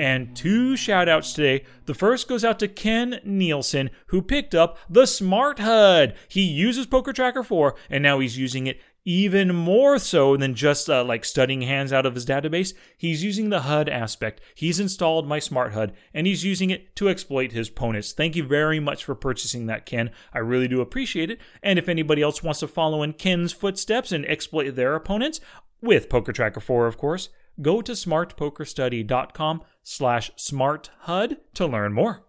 And 0.00 0.34
two 0.34 0.78
shout 0.78 1.10
outs 1.10 1.34
today. 1.34 1.66
The 1.84 1.92
first 1.92 2.26
goes 2.26 2.42
out 2.42 2.58
to 2.60 2.68
Ken 2.68 3.20
Nielsen, 3.22 3.90
who 4.06 4.22
picked 4.22 4.54
up 4.54 4.78
the 4.88 5.04
Smart 5.04 5.58
HUD. 5.58 6.14
He 6.26 6.40
uses 6.40 6.86
Poker 6.86 7.12
Tracker 7.12 7.42
4, 7.42 7.74
and 7.90 8.02
now 8.02 8.18
he's 8.18 8.38
using 8.38 8.66
it 8.66 8.80
even 9.04 9.54
more 9.54 9.98
so 9.98 10.38
than 10.38 10.54
just 10.54 10.88
uh, 10.88 11.04
like 11.04 11.26
studying 11.26 11.60
hands 11.60 11.92
out 11.92 12.06
of 12.06 12.14
his 12.14 12.24
database. 12.24 12.72
He's 12.96 13.22
using 13.22 13.50
the 13.50 13.60
HUD 13.60 13.90
aspect. 13.90 14.40
He's 14.54 14.80
installed 14.80 15.28
my 15.28 15.38
Smart 15.38 15.74
HUD, 15.74 15.92
and 16.14 16.26
he's 16.26 16.44
using 16.44 16.70
it 16.70 16.96
to 16.96 17.10
exploit 17.10 17.52
his 17.52 17.68
opponents. 17.68 18.12
Thank 18.12 18.34
you 18.34 18.44
very 18.44 18.80
much 18.80 19.04
for 19.04 19.14
purchasing 19.14 19.66
that, 19.66 19.84
Ken. 19.84 20.12
I 20.32 20.38
really 20.38 20.66
do 20.66 20.80
appreciate 20.80 21.30
it. 21.30 21.40
And 21.62 21.78
if 21.78 21.90
anybody 21.90 22.22
else 22.22 22.42
wants 22.42 22.60
to 22.60 22.68
follow 22.68 23.02
in 23.02 23.12
Ken's 23.12 23.52
footsteps 23.52 24.12
and 24.12 24.24
exploit 24.24 24.76
their 24.76 24.94
opponents, 24.94 25.42
with 25.82 26.08
Poker 26.08 26.32
Tracker 26.32 26.60
4, 26.60 26.86
of 26.86 26.96
course, 26.96 27.28
go 27.62 27.82
to 27.82 27.92
smartpokerstudy.com 27.92 29.62
slash 29.82 30.30
smarthud 30.36 31.36
to 31.54 31.66
learn 31.66 31.92
more. 31.92 32.24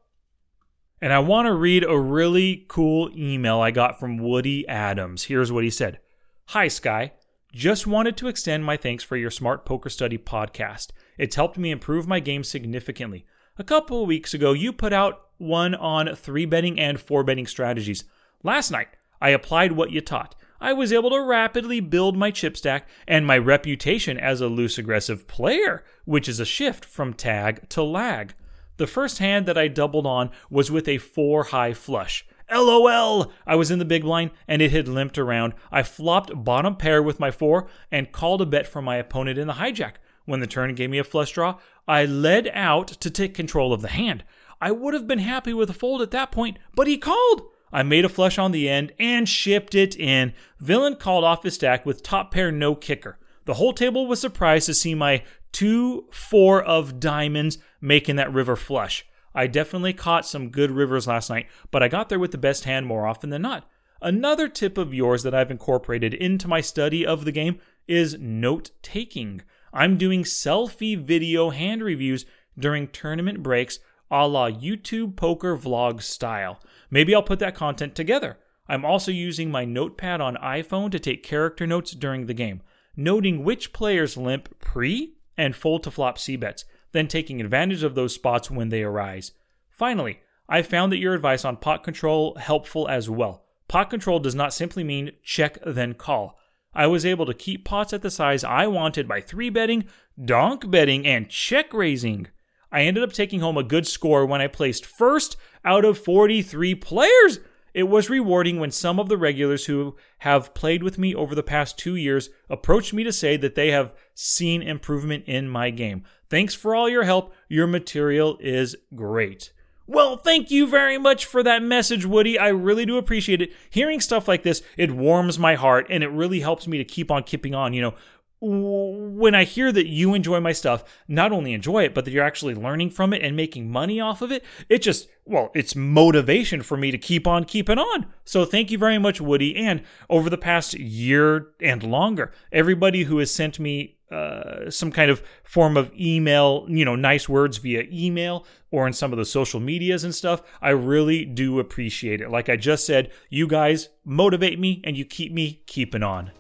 And 1.02 1.12
I 1.12 1.20
want 1.20 1.48
to 1.48 1.54
read 1.54 1.84
a 1.84 1.98
really 1.98 2.66
cool 2.68 3.10
email 3.16 3.60
I 3.60 3.72
got 3.72 4.00
from 4.00 4.18
Woody 4.18 4.68
Adams. 4.68 5.24
Here's 5.24 5.52
what 5.52 5.64
he 5.64 5.70
said 5.70 6.00
Hi, 6.48 6.68
Sky. 6.68 7.14
Just 7.54 7.86
wanted 7.86 8.16
to 8.18 8.28
extend 8.28 8.64
my 8.64 8.78
thanks 8.78 9.04
for 9.04 9.18
your 9.18 9.32
Smart 9.32 9.66
Poker 9.66 9.90
Study 9.90 10.18
podcast. 10.18 10.92
It's 11.18 11.36
helped 11.36 11.58
me 11.58 11.72
improve 11.72 12.08
my 12.08 12.20
game 12.20 12.44
significantly. 12.44 13.26
A 13.58 13.64
couple 13.64 14.02
of 14.02 14.08
weeks 14.08 14.34
ago, 14.34 14.54
you 14.54 14.72
put 14.72 14.94
out 14.94 15.28
one 15.38 15.76
on 15.76 16.16
three 16.16 16.46
betting 16.46 16.80
and 16.80 17.00
four 17.00 17.24
betting 17.24 17.48
strategies. 17.48 18.06
Last 18.44 18.72
night, 18.72 18.88
I 19.20 19.30
applied 19.30 19.74
what 19.74 19.92
you 19.92 20.02
taught. 20.02 20.36
I 20.64 20.74
was 20.74 20.94
able 20.94 21.10
to 21.10 21.20
rapidly 21.20 21.80
build 21.80 22.16
my 22.16 22.30
chip 22.30 22.56
stack 22.56 22.88
and 23.08 23.26
my 23.26 23.36
reputation 23.36 24.20
as 24.20 24.42
a 24.42 24.48
loose 24.48 24.78
aggressive 24.78 25.28
player, 25.28 25.84
which 26.06 26.30
is 26.30 26.40
a 26.40 26.46
shift 26.46 26.86
from 26.86 27.16
tag 27.16 27.68
to 27.70 27.82
lag. 27.82 28.36
The 28.78 28.86
first 28.86 29.18
hand 29.18 29.48
that 29.48 29.58
I 29.58 29.68
doubled 29.68 30.06
on 30.06 30.30
was 30.52 30.70
with 30.70 30.88
a 30.88 31.00
4 31.00 31.46
high 31.46 31.74
flush. 31.74 32.26
LOL! 32.52 33.32
I 33.48 33.56
was 33.56 33.72
in 33.72 33.80
the 33.80 33.86
big 33.86 34.04
blind 34.04 34.32
and 34.48 34.62
it 34.62 34.72
had 34.72 34.88
limped 34.88 35.18
around. 35.18 35.54
I 35.72 35.82
flopped 35.82 36.44
bottom 36.44 36.76
pair 36.76 37.02
with 37.02 37.20
my 37.20 37.32
4 37.32 37.68
and 37.92 38.12
called 38.12 38.44
a 38.44 38.46
bet 38.46 38.68
from 38.68 38.86
my 38.86 38.98
opponent 38.98 39.40
in 39.40 39.48
the 39.48 39.54
hijack. 39.54 39.94
When 40.26 40.42
the 40.42 40.48
turn 40.48 40.76
gave 40.76 40.92
me 40.92 41.00
a 41.00 41.04
flush 41.04 41.32
draw, 41.32 41.58
I 41.88 42.06
led 42.06 42.52
out 42.54 42.88
to 42.88 43.10
take 43.10 43.34
control 43.34 43.74
of 43.74 43.82
the 43.82 43.88
hand. 43.88 44.24
I 44.62 44.70
would 44.70 44.94
have 44.94 45.08
been 45.08 45.20
happy 45.20 45.56
with 45.56 45.72
a 45.72 45.74
fold 45.74 46.04
at 46.04 46.12
that 46.12 46.32
point, 46.32 46.60
but 46.76 46.86
he 46.86 47.00
called. 47.00 47.51
I 47.74 47.84
made 47.84 48.06
a 48.06 48.10
flush 48.10 48.38
on 48.38 48.52
the 48.52 48.70
end 48.70 48.92
and 49.00 49.28
shipped 49.28 49.76
it 49.76 49.96
in. 49.96 50.34
Villain 50.60 50.96
called 50.96 51.24
off 51.24 51.44
his 51.44 51.56
stack 51.56 51.86
with 51.86 52.04
top 52.04 52.32
pair 52.32 52.52
no 52.52 52.76
kicker. 52.76 53.18
The 53.46 53.56
whole 53.56 53.74
table 53.74 54.08
was 54.08 54.20
surprised 54.20 54.66
to 54.68 54.74
see 54.74 54.94
my 54.94 55.24
2 55.52 56.08
4 56.12 56.64
of 56.64 57.00
diamonds 57.00 57.58
making 57.80 58.16
that 58.18 58.32
river 58.32 58.56
flush. 58.56 59.06
I 59.34 59.48
definitely 59.48 59.94
caught 59.94 60.26
some 60.26 60.50
good 60.50 60.72
rivers 60.72 61.08
last 61.08 61.30
night, 61.30 61.48
but 61.72 61.82
I 61.82 61.88
got 61.88 62.10
there 62.10 62.20
with 62.20 62.32
the 62.32 62.38
best 62.38 62.66
hand 62.66 62.86
more 62.86 63.08
often 63.08 63.30
than 63.30 63.42
not. 63.42 63.68
Another 64.02 64.48
tip 64.50 64.78
of 64.78 64.94
yours 64.94 65.24
that 65.24 65.34
I've 65.34 65.52
incorporated 65.52 66.14
into 66.14 66.48
my 66.48 66.60
study 66.60 67.06
of 67.06 67.24
the 67.24 67.32
game 67.32 67.60
is 67.88 68.18
note 68.20 68.72
taking. 68.82 69.42
I'm 69.74 69.98
doing 69.98 70.24
selfie 70.24 70.98
video 70.98 71.52
hand 71.52 71.84
reviews 71.84 72.26
during 72.58 72.88
tournament 72.88 73.42
breaks 73.42 73.80
a 74.10 74.28
la 74.28 74.50
YouTube 74.50 75.16
poker 75.16 75.56
vlog 75.56 76.02
style. 76.02 76.60
Maybe 76.92 77.16
I'll 77.16 77.24
put 77.24 77.40
that 77.40 77.56
content 77.56 77.96
together. 77.96 78.38
I'm 78.68 78.86
also 78.86 79.12
using 79.12 79.50
my 79.50 79.66
notepad 79.66 80.22
on 80.22 80.36
iPhone 80.36 80.92
to 80.92 81.00
take 81.00 81.24
character 81.24 81.66
notes 81.66 81.92
during 81.92 82.28
the 82.28 82.36
game, 82.36 82.62
noting 82.96 83.44
which 83.44 83.74
players 83.74 84.18
limp 84.18 84.60
pre 84.60 85.16
and 85.36 85.56
fold 85.56 85.82
to 85.84 85.92
flop 85.92 86.20
C 86.20 86.36
bets 86.36 86.66
then 86.92 87.08
taking 87.08 87.42
advantage 87.42 87.84
of 87.84 87.96
those 87.96 88.14
spots 88.14 88.52
when 88.52 88.70
they 88.70 88.84
arise. 88.84 89.32
Finally, 89.70 90.20
I 90.50 90.62
found 90.62 90.92
that 90.92 91.00
your 91.00 91.14
advice 91.14 91.46
on 91.46 91.58
pot 91.58 91.84
control 91.84 92.36
helpful 92.36 92.88
as 92.88 93.10
well. 93.10 93.46
Pot 93.68 93.90
control 93.90 94.20
does 94.20 94.36
not 94.36 94.54
simply 94.54 94.84
mean 94.84 95.12
check 95.24 95.58
then 95.66 95.94
call. 95.94 96.38
I 96.74 96.88
was 96.88 97.06
able 97.06 97.26
to 97.26 97.34
keep 97.34 97.66
pots 97.66 97.94
at 97.94 98.02
the 98.02 98.12
size 98.12 98.44
I 98.44 98.68
wanted 98.68 99.08
by 99.08 99.22
3 99.22 99.50
betting, 99.50 99.86
donk 100.24 100.70
betting, 100.70 101.06
and 101.06 101.30
check 101.30 101.74
raising. 101.74 102.28
I 102.72 102.84
ended 102.84 103.04
up 103.04 103.14
taking 103.14 103.42
home 103.42 103.58
a 103.58 103.64
good 103.64 103.86
score 103.86 104.26
when 104.26 104.42
I 104.42 104.48
placed 104.48 104.86
first 104.86 105.38
out 105.66 105.86
of 105.86 105.98
43 105.98 106.76
players. 106.76 107.40
It 107.74 107.84
was 107.84 108.10
rewarding 108.10 108.60
when 108.60 108.72
some 108.72 109.00
of 109.00 109.08
the 109.08 109.18
regulars 109.18 109.66
who 109.66 109.96
have 110.20 110.54
played 110.54 110.84
with 110.84 110.98
me 110.98 111.16
over 111.16 111.34
the 111.34 111.44
past 111.44 111.78
two 111.78 111.96
years 111.96 112.30
approached 112.50 112.94
me 112.94 113.04
to 113.04 113.14
say 113.14 113.38
that 113.38 113.56
they 113.56 113.72
have 113.72 113.94
seen 114.14 114.62
improvement 114.62 115.24
in 115.26 115.48
my 115.48 115.70
game. 115.70 116.04
Thanks 116.30 116.54
for 116.54 116.76
all 116.76 116.90
your 116.90 117.04
help. 117.04 117.34
Your 117.48 117.68
material 117.68 118.38
is 118.42 118.76
great. 118.94 119.54
Well, 119.88 120.16
thank 120.16 120.52
you 120.52 120.68
very 120.68 120.98
much 120.98 121.26
for 121.26 121.44
that 121.44 121.62
message, 121.64 122.06
Woody. 122.06 122.40
I 122.40 122.50
really 122.50 122.86
do 122.86 122.98
appreciate 122.98 123.42
it. 123.42 123.52
Hearing 123.70 124.00
stuff 124.00 124.28
like 124.28 124.44
this, 124.44 124.62
it 124.78 124.92
warms 124.92 125.38
my 125.38 125.56
heart 125.56 125.88
and 125.90 126.04
it 126.04 126.10
really 126.10 126.40
helps 126.40 126.68
me 126.68 126.78
to 126.78 126.86
keep 126.86 127.12
on 127.12 127.24
keeping 127.24 127.54
on. 127.54 127.74
You 127.74 127.82
know, 127.82 127.96
when 128.42 129.36
I 129.36 129.44
hear 129.44 129.72
that 129.72 129.88
you 129.88 130.16
enjoy 130.16 130.40
my 130.40 130.52
stuff, 130.52 130.84
not 131.08 131.32
only 131.32 131.54
enjoy 131.54 131.84
it, 131.84 131.94
but 131.94 132.06
that 132.06 132.12
you're 132.12 132.26
actually 132.26 132.56
learning 132.56 132.90
from 132.90 133.14
it 133.14 133.22
and 133.22 133.36
making 133.36 133.70
money 133.70 134.00
off 134.00 134.24
of 134.24 134.32
it, 134.32 134.44
it 134.68 134.82
just, 134.82 135.08
well, 135.26 135.52
it's 135.54 135.76
motivation 135.76 136.64
for 136.64 136.76
me 136.76 136.90
to 136.90 136.98
keep 136.98 137.28
on 137.28 137.44
keeping 137.44 137.78
on. 137.78 138.08
So 138.26 138.44
thank 138.44 138.72
you 138.72 138.80
very 138.80 138.98
much, 138.98 139.22
Woody. 139.22 139.56
And 139.56 139.84
over 140.10 140.28
the 140.28 140.40
past 140.40 140.74
year 140.74 141.50
and 141.62 141.84
longer, 141.84 142.32
everybody 142.52 143.04
who 143.04 143.20
has 143.20 143.32
sent 143.32 143.60
me 143.60 144.00
uh, 144.12 144.72
some 144.72 144.92
kind 144.92 145.12
of 145.12 145.22
form 145.44 145.78
of 145.78 145.92
email, 145.98 146.66
you 146.68 146.84
know, 146.84 146.96
nice 146.96 147.30
words 147.30 147.60
via 147.60 147.86
email 147.92 148.46
or 148.72 148.88
in 148.88 148.94
some 148.94 149.14
of 149.14 149.20
the 149.20 149.26
social 149.26 149.60
medias 149.60 150.04
and 150.04 150.16
stuff, 150.16 150.42
I 150.62 150.72
really 150.72 151.26
do 151.26 151.60
appreciate 151.60 152.22
it. 152.22 152.32
Like 152.32 152.50
I 152.50 152.56
just 152.56 152.88
said, 152.88 153.12
you 153.30 153.48
guys 153.48 153.90
motivate 154.04 154.60
me 154.60 154.82
and 154.84 154.98
you 154.98 155.06
keep 155.06 155.32
me 155.32 155.62
keeping 155.68 156.02
on. 156.02 156.32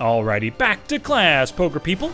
Alrighty, 0.00 0.56
back 0.56 0.86
to 0.86 0.98
class, 0.98 1.52
poker 1.52 1.78
people. 1.78 2.10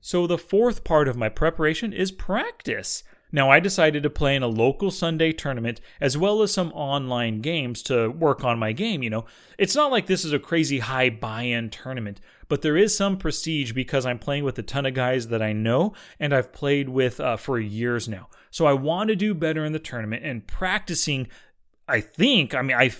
So, 0.00 0.26
the 0.26 0.36
fourth 0.36 0.82
part 0.82 1.06
of 1.06 1.16
my 1.16 1.28
preparation 1.28 1.92
is 1.92 2.10
practice. 2.10 3.04
Now, 3.30 3.48
I 3.48 3.60
decided 3.60 4.02
to 4.02 4.10
play 4.10 4.34
in 4.34 4.42
a 4.42 4.48
local 4.48 4.90
Sunday 4.90 5.30
tournament 5.32 5.80
as 6.00 6.18
well 6.18 6.42
as 6.42 6.52
some 6.52 6.72
online 6.72 7.42
games 7.42 7.80
to 7.84 8.08
work 8.08 8.42
on 8.42 8.58
my 8.58 8.72
game. 8.72 9.04
You 9.04 9.10
know, 9.10 9.24
it's 9.56 9.76
not 9.76 9.92
like 9.92 10.06
this 10.06 10.24
is 10.24 10.32
a 10.32 10.40
crazy 10.40 10.80
high 10.80 11.10
buy 11.10 11.42
in 11.42 11.70
tournament, 11.70 12.20
but 12.48 12.62
there 12.62 12.76
is 12.76 12.96
some 12.96 13.16
prestige 13.16 13.70
because 13.70 14.04
I'm 14.04 14.18
playing 14.18 14.42
with 14.42 14.58
a 14.58 14.62
ton 14.62 14.84
of 14.84 14.94
guys 14.94 15.28
that 15.28 15.42
I 15.42 15.52
know 15.52 15.94
and 16.18 16.34
I've 16.34 16.52
played 16.52 16.88
with 16.88 17.20
uh, 17.20 17.36
for 17.36 17.60
years 17.60 18.08
now. 18.08 18.28
So, 18.50 18.66
I 18.66 18.72
want 18.72 19.10
to 19.10 19.16
do 19.16 19.32
better 19.32 19.64
in 19.64 19.72
the 19.72 19.78
tournament 19.78 20.24
and 20.24 20.44
practicing. 20.44 21.28
I 21.86 22.00
think, 22.00 22.52
I 22.52 22.62
mean, 22.62 22.76
I 22.76 22.90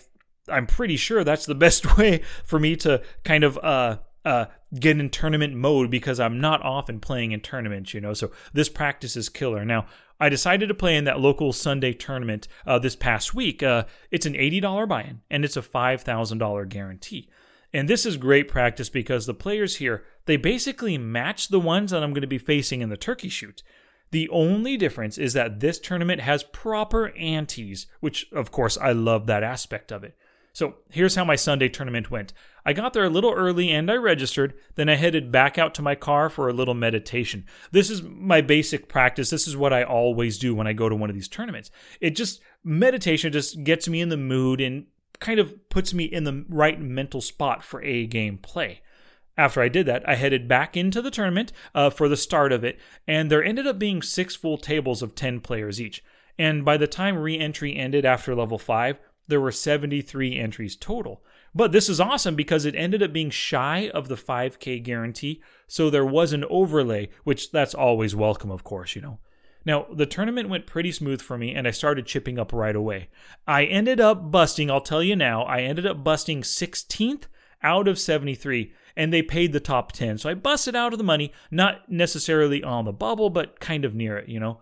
I'm 0.49 0.67
pretty 0.67 0.97
sure 0.97 1.25
that's 1.25 1.47
the 1.47 1.55
best 1.67 1.97
way 1.97 2.23
for 2.45 2.59
me 2.59 2.77
to 2.77 3.03
kind 3.25 3.45
of 3.45 3.59
uh 3.59 3.99
uh 4.25 4.47
get 4.79 4.99
in 4.99 5.11
tournament 5.11 5.55
mode 5.55 5.91
because 5.91 6.19
I'm 6.21 6.41
not 6.41 6.63
often 6.63 7.01
playing 7.01 7.33
in 7.33 7.41
tournaments, 7.41 7.95
you 7.95 8.01
know. 8.01 8.15
So 8.15 8.31
this 8.53 8.69
practice 8.69 9.17
is 9.17 9.29
killer. 9.29 9.65
Now, 9.65 9.87
I 10.21 10.29
decided 10.29 10.69
to 10.69 10.75
play 10.75 10.97
in 10.97 11.05
that 11.05 11.21
local 11.21 11.53
Sunday 11.53 11.93
tournament 11.93 12.49
uh, 12.67 12.79
this 12.79 12.97
past 12.97 13.35
week. 13.35 13.63
Uh, 13.63 13.85
it's 14.11 14.27
an 14.27 14.35
$80 14.35 14.89
buy-in 14.89 15.23
and 15.31 15.45
it's 15.45 15.57
a 15.57 15.63
$5,000 15.63 16.69
guarantee. 16.69 17.29
And 17.73 17.89
this 17.89 18.07
is 18.07 18.17
great 18.17 18.49
practice 18.49 18.89
because 18.89 19.27
the 19.27 19.35
players 19.35 19.77
here, 19.77 20.05
they 20.27 20.37
basically 20.37 20.97
match 20.97 21.49
the 21.49 21.59
ones 21.59 21.91
that 21.91 22.03
I'm 22.03 22.13
going 22.13 22.21
to 22.23 22.29
be 22.29 22.39
facing 22.39 22.81
in 22.81 22.89
the 22.89 22.97
turkey 22.97 23.29
shoot. 23.29 23.63
The 24.13 24.29
only 24.29 24.77
difference 24.77 25.19
is 25.19 25.33
that 25.33 25.59
this 25.59 25.81
tournament 25.81 26.21
has 26.21 26.45
proper 26.45 27.13
antes, 27.17 27.87
which 27.99 28.31
of 28.33 28.53
course 28.53 28.79
I 28.79 28.93
love 28.93 29.27
that 29.27 29.43
aspect 29.43 29.91
of 29.91 30.05
it. 30.05 30.17
So 30.55 30.77
here's 30.89 31.17
how 31.17 31.25
my 31.25 31.35
Sunday 31.35 31.69
tournament 31.69 32.13
went. 32.13 32.33
I 32.65 32.73
got 32.73 32.93
there 32.93 33.05
a 33.05 33.11
little 33.11 33.33
early 33.33 33.71
and 33.71 33.91
I 33.91 33.97
registered. 33.97 34.55
Then 34.77 34.89
I 34.89 34.95
headed 34.95 35.33
back 35.33 35.59
out 35.59 35.75
to 35.75 35.83
my 35.83 35.97
car 35.97 36.31
for 36.31 36.49
a 36.49 36.53
little 36.53 36.75
meditation. 36.75 37.45
This 37.73 37.91
is 37.91 38.03
my 38.05 38.41
basic 38.41 38.89
practice. 38.89 39.31
This 39.31 39.49
is 39.49 39.57
what 39.57 39.73
I 39.73 39.83
always 39.83 40.39
do 40.39 40.55
when 40.55 40.69
I 40.69 40.73
go 40.73 40.89
to 40.89 40.95
one 40.95 41.11
of 41.11 41.17
these 41.17 41.29
tournaments. 41.29 41.73
It 42.01 42.11
just, 42.11 42.41
meditation 42.63 43.33
just 43.33 43.65
gets 43.65 43.89
me 43.89 44.01
in 44.01 44.11
the 44.11 44.17
mood 44.17 44.61
and 44.61 44.87
kind 45.19 45.41
of 45.41 45.69
puts 45.71 45.93
me 45.93 46.05
in 46.05 46.23
the 46.23 46.45
right 46.49 46.81
mental 46.81 47.21
spot 47.21 47.65
for 47.65 47.83
a 47.83 48.07
game 48.07 48.39
play. 48.39 48.81
After 49.37 49.61
I 49.61 49.69
did 49.69 49.87
that, 49.87 50.09
I 50.09 50.15
headed 50.15 50.47
back 50.47 50.77
into 50.77 51.03
the 51.03 51.11
tournament 51.11 51.53
uh, 51.75 51.91
for 51.91 52.09
the 52.09 52.17
start 52.17 52.53
of 52.53 52.63
it, 52.63 52.79
and 53.09 53.29
there 53.29 53.43
ended 53.43 53.67
up 53.67 53.81
being 53.81 54.01
six 54.01 54.37
full 54.37 54.57
tables 54.57 55.03
of 55.03 55.17
10 55.17 55.41
players 55.41 55.81
each. 55.81 56.05
And 56.39 56.65
by 56.65 56.77
the 56.77 56.87
time 56.87 57.17
re 57.17 57.37
entry 57.37 57.77
ended 57.77 58.05
after 58.05 58.35
level 58.37 58.59
5, 58.59 58.99
there 59.29 59.41
were 59.41 59.53
73 59.53 60.39
entries 60.39 60.77
total. 60.77 61.23
But 61.55 61.73
this 61.73 61.89
is 61.89 62.01
awesome 62.01 62.35
because 62.35 62.65
it 62.65 62.75
ended 62.75 63.03
up 63.03 63.13
being 63.13 63.31
shy 63.31 63.91
of 63.95 64.09
the 64.09 64.17
5K 64.17 64.83
guarantee, 64.83 65.41
so 65.67 65.89
there 65.89 66.05
was 66.05 66.33
an 66.33 66.45
overlay, 66.51 67.09
which 67.23 67.53
that's 67.53 67.75
always 67.75 68.17
welcome, 68.17 68.51
of 68.51 68.65
course, 68.65 68.97
you 68.97 69.03
know. 69.03 69.19
Now, 69.65 69.87
the 69.93 70.05
tournament 70.05 70.49
went 70.49 70.67
pretty 70.67 70.93
smooth 70.93 71.23
for 71.23 71.39
me, 71.39 71.55
and 71.55 71.67
I 71.67 71.71
started 71.71 72.07
chipping 72.07 72.39
up 72.39 72.53
right 72.53 72.77
away. 72.77 73.09
I 73.47 73.65
ended 73.65 74.01
up 74.01 74.31
busting, 74.31 74.71
I'll 74.71 74.81
tell 74.81 75.03
you 75.03 75.17
now, 75.17 75.45
I 75.45 75.61
ended 75.61 75.87
up 75.87 76.05
busting 76.05 76.43
16th 76.43 77.25
out 77.63 77.89
of 77.89 77.99
73, 77.99 78.73
and 78.97 79.13
they 79.13 79.23
paid 79.23 79.53
the 79.53 79.61
top 79.61 79.93
10. 79.93 80.19
So 80.19 80.29
I 80.29 80.35
busted 80.35 80.77
out 80.77 80.93
of 80.93 80.99
the 80.99 81.05
money, 81.05 81.33
not 81.51 81.91
necessarily 81.91 82.63
on 82.63 82.85
the 82.85 82.93
bubble, 82.93 83.31
but 83.31 83.61
kind 83.61 83.85
of 83.85 83.95
near 83.95 84.19
it, 84.19 84.29
you 84.29 84.41
know 84.41 84.61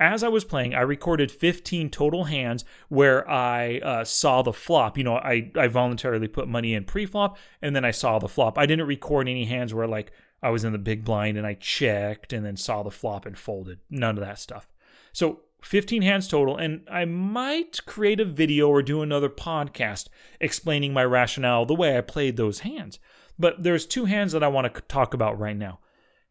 as 0.00 0.24
I 0.24 0.28
was 0.28 0.44
playing, 0.44 0.74
I 0.74 0.80
recorded 0.80 1.30
15 1.30 1.90
total 1.90 2.24
hands 2.24 2.64
where 2.88 3.28
I 3.30 3.78
uh, 3.78 4.04
saw 4.04 4.40
the 4.40 4.52
flop. 4.52 4.96
You 4.96 5.04
know, 5.04 5.16
I, 5.16 5.52
I 5.54 5.68
voluntarily 5.68 6.26
put 6.26 6.48
money 6.48 6.74
in 6.74 6.84
pre 6.84 7.04
flop 7.04 7.36
and 7.60 7.76
then 7.76 7.84
I 7.84 7.90
saw 7.90 8.18
the 8.18 8.28
flop. 8.28 8.58
I 8.58 8.64
didn't 8.64 8.86
record 8.86 9.28
any 9.28 9.44
hands 9.44 9.74
where, 9.74 9.86
like, 9.86 10.10
I 10.42 10.48
was 10.48 10.64
in 10.64 10.72
the 10.72 10.78
big 10.78 11.04
blind 11.04 11.36
and 11.36 11.46
I 11.46 11.52
checked 11.52 12.32
and 12.32 12.44
then 12.44 12.56
saw 12.56 12.82
the 12.82 12.90
flop 12.90 13.26
and 13.26 13.38
folded. 13.38 13.80
None 13.90 14.16
of 14.16 14.24
that 14.24 14.38
stuff. 14.38 14.66
So 15.12 15.40
15 15.62 16.00
hands 16.00 16.28
total, 16.28 16.56
and 16.56 16.86
I 16.90 17.04
might 17.04 17.84
create 17.84 18.20
a 18.20 18.24
video 18.24 18.68
or 18.68 18.82
do 18.82 19.02
another 19.02 19.28
podcast 19.28 20.08
explaining 20.40 20.94
my 20.94 21.04
rationale, 21.04 21.66
the 21.66 21.74
way 21.74 21.98
I 21.98 22.00
played 22.00 22.38
those 22.38 22.60
hands. 22.60 22.98
But 23.38 23.62
there's 23.62 23.84
two 23.84 24.06
hands 24.06 24.32
that 24.32 24.42
I 24.42 24.48
want 24.48 24.72
to 24.72 24.80
talk 24.82 25.12
about 25.12 25.38
right 25.38 25.56
now. 25.56 25.80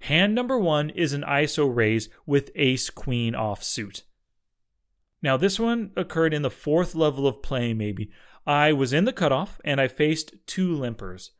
Hand 0.02 0.34
number 0.34 0.58
one 0.58 0.90
is 0.90 1.14
an 1.14 1.24
ISO 1.24 1.74
raise 1.74 2.10
with 2.26 2.52
ace 2.56 2.90
queen 2.90 3.34
offsuit. 3.34 4.04
Now, 5.22 5.36
this 5.36 5.60
one 5.60 5.92
occurred 5.98 6.34
in 6.34 6.42
the 6.42 6.50
fourth 6.50 6.96
level 6.96 7.28
of 7.28 7.42
play, 7.44 7.74
maybe. 7.74 8.10
I 8.48 8.72
was 8.72 8.94
in 8.94 9.06
the 9.06 9.14
cutoff 9.14 9.60
and 9.66 9.82
I 9.82 9.88
faced 9.88 10.34
two 10.48 10.76
limpers. 10.76 11.32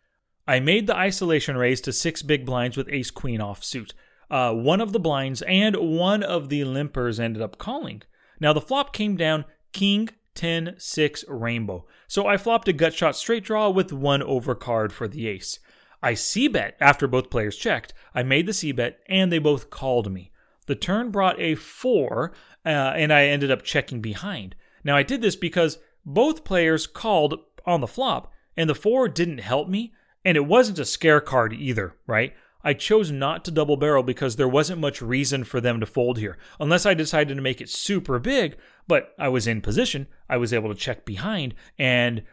I 0.48 0.60
made 0.60 0.88
the 0.88 0.96
isolation 0.96 1.56
raise 1.56 1.80
to 1.82 1.94
six 1.94 2.22
big 2.22 2.46
blinds 2.46 2.76
with 2.76 2.90
ace 2.90 3.12
queen 3.12 3.40
offsuit. 3.40 3.94
Uh, 4.30 4.54
one 4.54 4.82
of 4.82 4.92
the 4.92 5.00
blinds 5.00 5.42
and 5.44 5.76
one 5.76 6.22
of 6.22 6.50
the 6.50 6.62
limpers 6.66 7.20
ended 7.20 7.42
up 7.42 7.58
calling. 7.58 8.02
Now, 8.40 8.54
the 8.54 8.62
flop 8.62 8.94
came 8.94 9.16
down 9.16 9.46
king 9.72 10.10
10, 10.36 10.76
6, 10.78 11.26
rainbow. 11.28 11.86
So 12.08 12.26
I 12.26 12.38
flopped 12.38 12.68
a 12.68 12.74
gut 12.74 12.94
shot 12.94 13.16
straight 13.16 13.44
draw 13.44 13.70
with 13.70 13.92
one 13.92 14.22
overcard 14.22 14.92
for 14.92 15.08
the 15.08 15.28
ace. 15.28 15.60
I 16.02 16.14
C 16.14 16.48
bet 16.48 16.76
after 16.80 17.08
both 17.08 17.30
players 17.30 17.56
checked. 17.56 17.94
I 18.14 18.24
made 18.24 18.46
the 18.46 18.54
C 18.54 18.72
bet 18.72 19.00
and 19.08 19.32
they 19.32 19.40
both 19.40 19.70
called 19.70 20.12
me. 20.12 20.32
The 20.68 20.76
turn 20.76 21.10
brought 21.10 21.40
a 21.40 21.56
4, 21.56 22.32
uh, 22.66 22.70
and 22.70 23.12
I 23.12 23.26
ended 23.26 23.50
up 23.50 23.64
checking 23.64 24.02
behind. 24.02 24.56
Now 24.84 24.96
I 24.96 25.04
did 25.04 25.22
this 25.22 25.36
because 25.36 25.80
both 26.06 26.44
players 26.44 26.86
called 26.86 27.40
on 27.66 27.82
the 27.82 27.88
flop, 27.88 28.32
and 28.56 28.70
the 28.70 28.76
4 28.76 29.10
didn't 29.10 29.40
help 29.40 29.68
me, 29.68 29.94
and 30.24 30.38
it 30.38 30.46
wasn't 30.46 30.80
a 30.80 30.86
scare 30.86 31.22
card 31.22 31.54
either, 31.54 31.96
right? 32.06 32.36
I 32.64 32.74
chose 32.74 33.10
not 33.10 33.46
to 33.46 33.52
double 33.52 33.78
barrel 33.78 34.04
because 34.04 34.36
there 34.36 34.48
wasn't 34.48 34.82
much 34.82 35.02
reason 35.02 35.44
for 35.44 35.62
them 35.62 35.80
to 35.80 35.86
fold 35.86 36.18
here. 36.18 36.38
Unless 36.60 36.86
I 36.86 36.94
decided 36.94 37.36
to 37.36 37.42
make 37.42 37.62
it 37.62 37.70
super 37.70 38.20
big, 38.20 38.58
but 38.88 39.14
I 39.18 39.30
was 39.30 39.48
in 39.48 39.62
position, 39.62 40.08
I 40.30 40.38
was 40.38 40.54
able 40.54 40.70
to 40.70 40.80
check 40.80 41.06
behind 41.06 41.56
and 41.78 42.24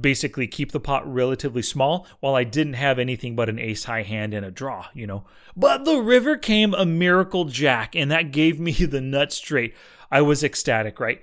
basically 0.00 0.46
keep 0.46 0.72
the 0.72 0.80
pot 0.80 1.10
relatively 1.12 1.62
small 1.62 2.06
while 2.20 2.34
I 2.34 2.44
didn't 2.44 2.74
have 2.74 2.98
anything 2.98 3.36
but 3.36 3.48
an 3.48 3.58
ace 3.58 3.84
high 3.84 4.02
hand 4.02 4.32
and 4.32 4.44
a 4.44 4.50
draw, 4.50 4.86
you 4.94 5.06
know. 5.06 5.24
But 5.56 5.84
the 5.84 5.98
river 5.98 6.36
came 6.36 6.72
a 6.74 6.86
miracle 6.86 7.44
jack, 7.44 7.94
and 7.94 8.10
that 8.10 8.32
gave 8.32 8.58
me 8.58 8.72
the 8.84 9.00
nut 9.00 9.32
straight. 9.32 9.74
I 10.10 10.22
was 10.22 10.42
ecstatic, 10.42 11.00
right? 11.00 11.20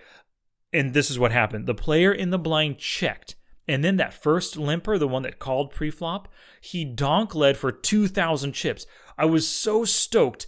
And 0.74 0.93
this 0.93 1.10
is 1.10 1.19
what 1.19 1.32
happened. 1.32 1.65
The 1.65 1.76
player 1.76 2.12
in 2.12 2.30
the 2.30 2.39
blind 2.39 2.78
checked. 2.78 3.36
And 3.67 3.84
then 3.84 3.97
that 3.97 4.13
first 4.13 4.58
limper, 4.58 4.97
the 4.97 5.08
one 5.08 5.24
that 5.24 5.39
called 5.39 5.74
preflop, 5.74 6.26
he 6.60 6.84
donk 6.84 7.36
led 7.36 7.58
for 7.58 7.71
2,000 7.71 8.54
chips. 8.54 8.86
I 9.17 9.26
was 9.26 9.47
so 9.47 9.86
stoked, 9.86 10.47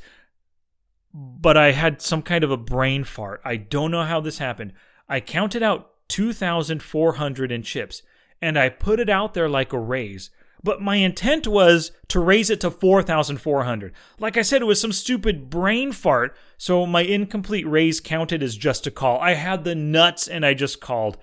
but 1.13 1.56
I 1.56 1.71
had 1.71 2.02
some 2.02 2.21
kind 2.21 2.43
of 2.43 2.52
a 2.52 2.58
brain 2.58 3.04
fart. 3.04 3.41
I 3.45 3.56
don't 3.58 3.91
know 3.91 4.04
how 4.04 4.19
this 4.19 4.39
happened. 4.39 4.73
I 5.08 5.19
counted 5.19 5.62
out 5.62 5.92
2,400 6.13 7.52
in 7.52 7.63
chips, 7.63 8.04
and 8.39 8.56
I 8.56 8.69
put 8.69 8.99
it 8.99 9.10
out 9.10 9.34
there 9.34 9.49
like 9.49 9.73
a 9.73 9.80
raise. 9.80 10.30
But 10.63 10.80
my 10.80 10.97
intent 10.97 11.47
was 11.47 11.91
to 12.10 12.19
raise 12.19 12.52
it 12.52 12.62
to 12.62 12.69
4,400. 12.69 13.93
Like 14.19 14.38
I 14.38 14.43
said, 14.43 14.62
it 14.62 14.65
was 14.65 14.80
some 14.80 14.91
stupid 14.91 15.49
brain 15.49 15.91
fart, 15.91 16.38
so 16.56 16.86
my 16.86 17.02
incomplete 17.02 17.67
raise 17.67 17.99
counted 17.99 18.43
as 18.43 18.56
just 18.56 18.86
a 18.86 18.91
call. 18.91 19.19
I 19.21 19.34
had 19.34 19.63
the 19.63 19.73
nuts 19.73 20.28
and 20.28 20.45
I 20.45 20.54
just 20.54 20.80
called 20.80 21.17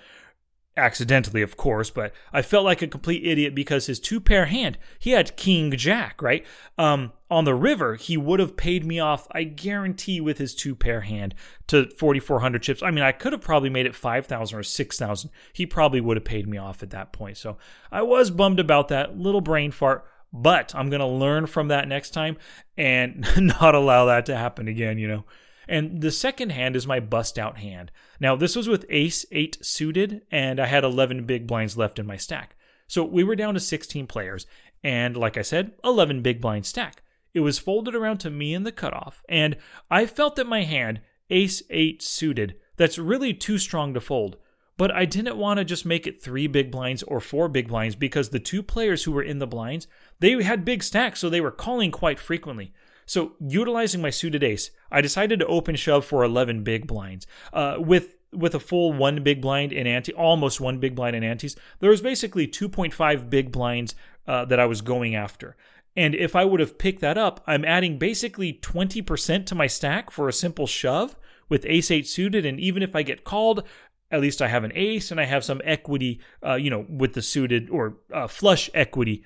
accidentally, 0.81 1.43
of 1.43 1.57
course, 1.57 1.91
but 1.91 2.13
I 2.33 2.43
felt 2.43 2.65
like 2.65 2.83
a 2.83 2.87
complete 2.87 3.25
idiot 3.25 3.55
because 3.55 3.87
his 3.87 4.01
two 4.01 4.21
pair 4.21 4.47
hand, 4.47 4.79
he 4.99 5.11
had 5.11 5.37
King 5.37 5.71
Jack, 5.77 6.21
right? 6.23 6.45
Um, 6.79 7.13
on 7.31 7.45
the 7.45 7.55
river, 7.55 7.95
he 7.95 8.17
would 8.17 8.41
have 8.41 8.57
paid 8.57 8.85
me 8.85 8.99
off, 8.99 9.29
I 9.33 9.45
guarantee, 9.45 10.21
with 10.21 10.39
his 10.39 10.55
two 10.55 10.75
pair 10.75 11.03
hand 11.03 11.35
to 11.69 11.89
4,400 11.91 12.63
chips. 12.63 12.83
I 12.83 12.91
mean, 12.91 13.05
I 13.05 13.13
could 13.13 13.33
have 13.33 13.43
probably 13.43 13.71
made 13.71 13.87
it 13.87 13.95
5,000 13.95 14.59
or 14.59 14.63
6,000. 14.63 15.31
He 15.53 15.67
probably 15.67 16.01
would 16.01 16.17
have 16.17 16.25
paid 16.25 16.49
me 16.49 16.59
off 16.59 16.83
at 16.83 16.91
that 16.91 17.13
point. 17.13 17.37
So 17.37 17.59
I 17.93 18.03
was 18.03 18.31
bummed 18.31 18.59
about 18.59 18.89
that 18.89 19.17
little 19.17 19.41
brain 19.41 19.71
fart. 19.71 20.07
But 20.33 20.75
I'm 20.77 20.91
going 20.91 21.01
to 21.01 21.07
learn 21.07 21.47
from 21.47 21.69
that 21.69 21.89
next 21.89 22.11
time 22.11 22.37
and 22.79 23.27
not 23.37 23.75
allow 23.75 24.05
that 24.07 24.27
to 24.27 24.37
happen 24.37 24.69
again, 24.69 24.97
you 24.97 25.09
know. 25.09 25.25
And 25.71 26.01
the 26.01 26.11
second 26.11 26.51
hand 26.51 26.75
is 26.75 26.85
my 26.85 26.99
bust 26.99 27.39
out 27.39 27.59
hand. 27.59 27.93
Now, 28.19 28.35
this 28.35 28.57
was 28.57 28.69
with 28.69 28.85
ace 28.89 29.25
8 29.31 29.65
suited, 29.65 30.23
and 30.29 30.59
I 30.59 30.67
had 30.67 30.83
11 30.83 31.27
big 31.27 31.47
blinds 31.47 31.79
left 31.79 32.01
in 32.01 32.07
my 32.07 32.17
stack. 32.17 32.57
So 32.89 33.05
we 33.05 33.23
were 33.23 33.37
down 33.37 33.55
to 33.55 33.61
16 33.61 34.09
players, 34.09 34.49
and 34.83 35.17
like 35.17 35.37
I 35.37 35.43
said, 35.43 35.75
11 35.85 36.23
big 36.23 36.41
blind 36.41 36.67
stack. 36.67 37.05
It 37.33 37.41
was 37.41 37.61
folded 37.61 37.95
around 37.95 38.19
to 38.19 38.31
me 38.31 38.53
in 38.53 38.65
the 38.65 38.73
cutoff, 38.73 39.23
and 39.29 39.57
I 39.89 40.07
felt 40.07 40.35
that 40.37 40.49
my 40.49 40.65
hand, 40.65 41.03
ace 41.31 41.63
8 41.71 42.03
suited, 42.03 42.57
that's 42.77 42.99
really 42.99 43.33
too 43.33 43.57
strong 43.57 43.95
to 43.95 44.01
fold. 44.01 44.39
But 44.77 44.91
I 44.91 45.05
didn't 45.05 45.37
want 45.37 45.59
to 45.59 45.65
just 45.65 45.87
make 45.87 46.05
it 46.09 46.21
three 46.21 46.49
big 46.49 46.73
blinds 46.73 47.05
or 47.05 47.21
four 47.21 47.49
big 47.49 47.69
blinds 47.69 47.95
because 47.95 48.31
the 48.31 48.41
two 48.41 48.65
players 48.65 49.05
who 49.05 49.13
were 49.13 49.23
in 49.23 49.39
the 49.39 49.47
blinds, 49.47 49.87
they 50.19 50.43
had 50.43 50.65
big 50.65 50.83
stacks, 50.83 51.21
so 51.21 51.31
they 51.31 51.41
were 51.41 51.53
calling 51.53 51.93
quite 51.93 52.19
frequently. 52.19 52.73
So, 53.07 53.35
utilizing 53.41 54.01
my 54.01 54.11
suited 54.11 54.43
ace, 54.43 54.71
I 54.91 55.01
decided 55.01 55.39
to 55.41 55.47
open 55.47 55.77
shove 55.77 56.05
for 56.05 56.25
11 56.25 56.63
big 56.65 56.87
blinds. 56.87 57.27
Uh, 57.53 57.77
with 57.79 58.17
with 58.33 58.55
a 58.55 58.61
full 58.61 58.93
one 58.93 59.25
big 59.25 59.41
blind 59.41 59.73
in 59.73 59.89
ante, 59.89 60.13
almost 60.13 60.61
one 60.61 60.79
big 60.79 60.95
blind 60.95 61.17
in 61.17 61.25
antes, 61.25 61.57
there 61.81 61.91
was 61.91 62.01
basically 62.01 62.47
2.5 62.47 63.29
big 63.29 63.51
blinds 63.51 63.97
uh, 64.29 64.45
that 64.45 64.61
I 64.61 64.67
was 64.67 64.83
going 64.83 65.17
after. 65.17 65.57
And 65.97 66.15
if 66.15 66.37
I 66.37 66.45
would 66.45 66.61
have 66.61 66.79
picked 66.79 67.01
that 67.01 67.19
up, 67.19 67.43
I'm 67.49 67.65
adding 67.65 67.99
basically 67.99 68.53
20% 68.53 69.47
to 69.47 69.55
my 69.57 69.67
stack 69.67 70.13
for 70.13 70.29
a 70.29 70.33
simple 70.33 70.69
shove 70.69 71.17
with 71.49 71.67
ace 71.67 71.91
8 71.91 72.07
suited. 72.07 72.47
And 72.47 72.61
even 72.61 72.85
if 72.85 72.95
I 72.95 73.03
get 73.03 73.25
called, 73.25 73.65
at 74.13 74.21
least 74.21 74.41
I 74.41 74.47
have 74.47 74.63
an 74.63 74.73
ace 74.77 75.11
and 75.11 75.21
I 75.21 75.25
have 75.25 75.45
some 75.45 75.61
equity, 75.65 76.21
uh, 76.47 76.55
you 76.55 76.71
know, 76.71 76.87
with 76.89 77.15
the 77.15 77.23
suited 77.23 77.69
or 77.69 77.97
uh, 78.15 78.29
flush 78.29 78.71
equity 78.75 79.25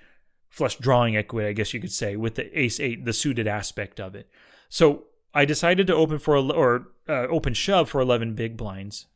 flush 0.54 0.76
drawing 0.76 1.16
equity, 1.16 1.48
I 1.48 1.52
guess 1.52 1.74
you 1.74 1.80
could 1.80 1.90
say, 1.90 2.14
with 2.14 2.36
the 2.36 2.58
ace 2.58 2.78
eight, 2.78 3.04
the 3.04 3.12
suited 3.12 3.48
aspect 3.48 3.98
of 3.98 4.14
it. 4.14 4.30
So 4.68 5.06
I 5.34 5.44
decided 5.44 5.86
to 5.88 5.94
open 5.94 6.18
for 6.18 6.36
or 6.36 6.88
uh, 7.08 7.26
open 7.28 7.54
shove 7.54 7.90
for 7.90 8.00
11 8.00 8.34
big 8.34 8.56
blinds. 8.56 9.06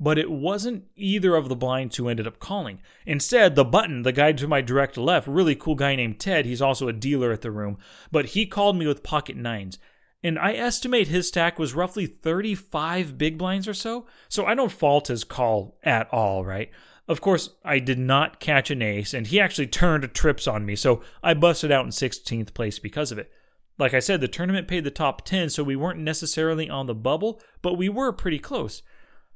But 0.00 0.18
it 0.18 0.30
wasn't 0.30 0.84
either 0.96 1.36
of 1.36 1.48
the 1.48 1.56
blinds 1.56 1.96
who 1.96 2.08
ended 2.08 2.26
up 2.26 2.40
calling. 2.40 2.80
Instead, 3.06 3.54
the 3.54 3.64
button, 3.64 4.02
the 4.02 4.12
guy 4.12 4.32
to 4.32 4.48
my 4.48 4.60
direct 4.60 4.96
left, 4.96 5.28
really 5.28 5.54
cool 5.54 5.76
guy 5.76 5.94
named 5.94 6.18
Ted, 6.18 6.46
he's 6.46 6.62
also 6.62 6.88
a 6.88 6.92
dealer 6.92 7.32
at 7.32 7.42
the 7.42 7.50
room, 7.50 7.78
but 8.10 8.26
he 8.26 8.46
called 8.46 8.76
me 8.76 8.86
with 8.86 9.02
pocket 9.02 9.36
nines. 9.36 9.78
And 10.22 10.38
I 10.38 10.54
estimate 10.54 11.08
his 11.08 11.28
stack 11.28 11.58
was 11.58 11.74
roughly 11.74 12.06
35 12.06 13.18
big 13.18 13.38
blinds 13.38 13.68
or 13.68 13.74
so, 13.74 14.06
so 14.28 14.46
I 14.46 14.54
don't 14.54 14.72
fault 14.72 15.08
his 15.08 15.22
call 15.22 15.78
at 15.82 16.12
all, 16.12 16.44
right? 16.44 16.70
Of 17.06 17.20
course, 17.20 17.50
I 17.62 17.78
did 17.78 17.98
not 17.98 18.40
catch 18.40 18.70
an 18.70 18.80
ace, 18.80 19.12
and 19.12 19.26
he 19.26 19.38
actually 19.38 19.66
turned 19.66 20.12
trips 20.14 20.48
on 20.48 20.64
me, 20.64 20.76
so 20.76 21.02
I 21.22 21.34
busted 21.34 21.70
out 21.70 21.84
in 21.84 21.90
16th 21.90 22.54
place 22.54 22.78
because 22.78 23.12
of 23.12 23.18
it. 23.18 23.30
Like 23.78 23.94
I 23.94 23.98
said, 23.98 24.20
the 24.20 24.28
tournament 24.28 24.68
paid 24.68 24.84
the 24.84 24.90
top 24.90 25.24
10, 25.24 25.50
so 25.50 25.64
we 25.64 25.76
weren't 25.76 25.98
necessarily 25.98 26.70
on 26.70 26.86
the 26.86 26.94
bubble, 26.94 27.40
but 27.60 27.74
we 27.74 27.88
were 27.88 28.12
pretty 28.12 28.38
close. 28.38 28.82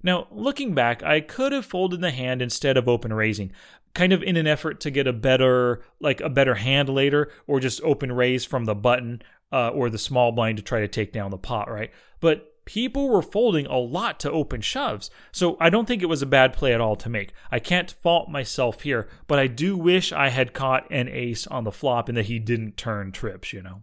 Now, 0.03 0.29
looking 0.31 0.75
back, 0.75 1.03
I 1.03 1.21
could 1.21 1.53
have 1.53 1.67
folded 1.67 2.01
the 2.01 2.13
hand 2.13 2.41
instead 2.41 2.77
of 2.77 2.89
open 2.89 3.13
raising, 3.13 3.51
kind 3.95 4.13
of 4.13 4.23
in 4.23 4.37
an 4.37 4.47
effort 4.47 4.81
to 4.81 4.91
get 4.91 5.09
a 5.09 5.13
better, 5.13 5.83
like 5.99 6.21
a 6.21 6.29
better 6.29 6.55
hand 6.55 6.89
later, 6.89 7.33
or 7.49 7.59
just 7.59 7.83
open 7.83 8.13
raise 8.13 8.45
from 8.45 8.65
the 8.65 8.77
button 8.77 9.23
uh, 9.51 9.71
or 9.71 9.91
the 9.91 9.99
small 9.99 10.31
blind 10.31 10.59
to 10.59 10.63
try 10.63 10.81
to 10.81 10.89
take 10.89 11.13
down 11.13 11.31
the 11.31 11.39
pot, 11.39 11.69
right? 11.71 11.91
But 12.21 12.65
people 12.65 13.09
were 13.09 13.23
folding 13.23 13.67
a 13.67 13.79
lot 13.79 14.21
to 14.21 14.31
open 14.31 14.61
shoves. 14.61 15.11
So 15.33 15.57
I 15.59 15.71
don't 15.71 15.89
think 15.89 16.03
it 16.03 16.09
was 16.09 16.21
a 16.21 16.27
bad 16.27 16.53
play 16.53 16.75
at 16.75 16.83
all 16.83 16.97
to 16.97 17.09
make. 17.09 17.33
I 17.51 17.59
can't 17.59 17.91
fault 17.91 18.29
myself 18.29 18.83
here, 18.83 19.09
but 19.27 19.39
I 19.39 19.47
do 19.47 19.77
wish 19.77 20.13
I 20.13 20.29
had 20.29 20.53
caught 20.53 20.87
an 20.91 21.09
ace 21.09 21.47
on 21.47 21.65
the 21.65 21.73
flop 21.73 22.09
and 22.09 22.19
that 22.19 22.27
he 22.27 22.39
didn't 22.39 22.77
turn 22.77 23.11
trips, 23.11 23.53
you 23.55 23.63
know. 23.63 23.83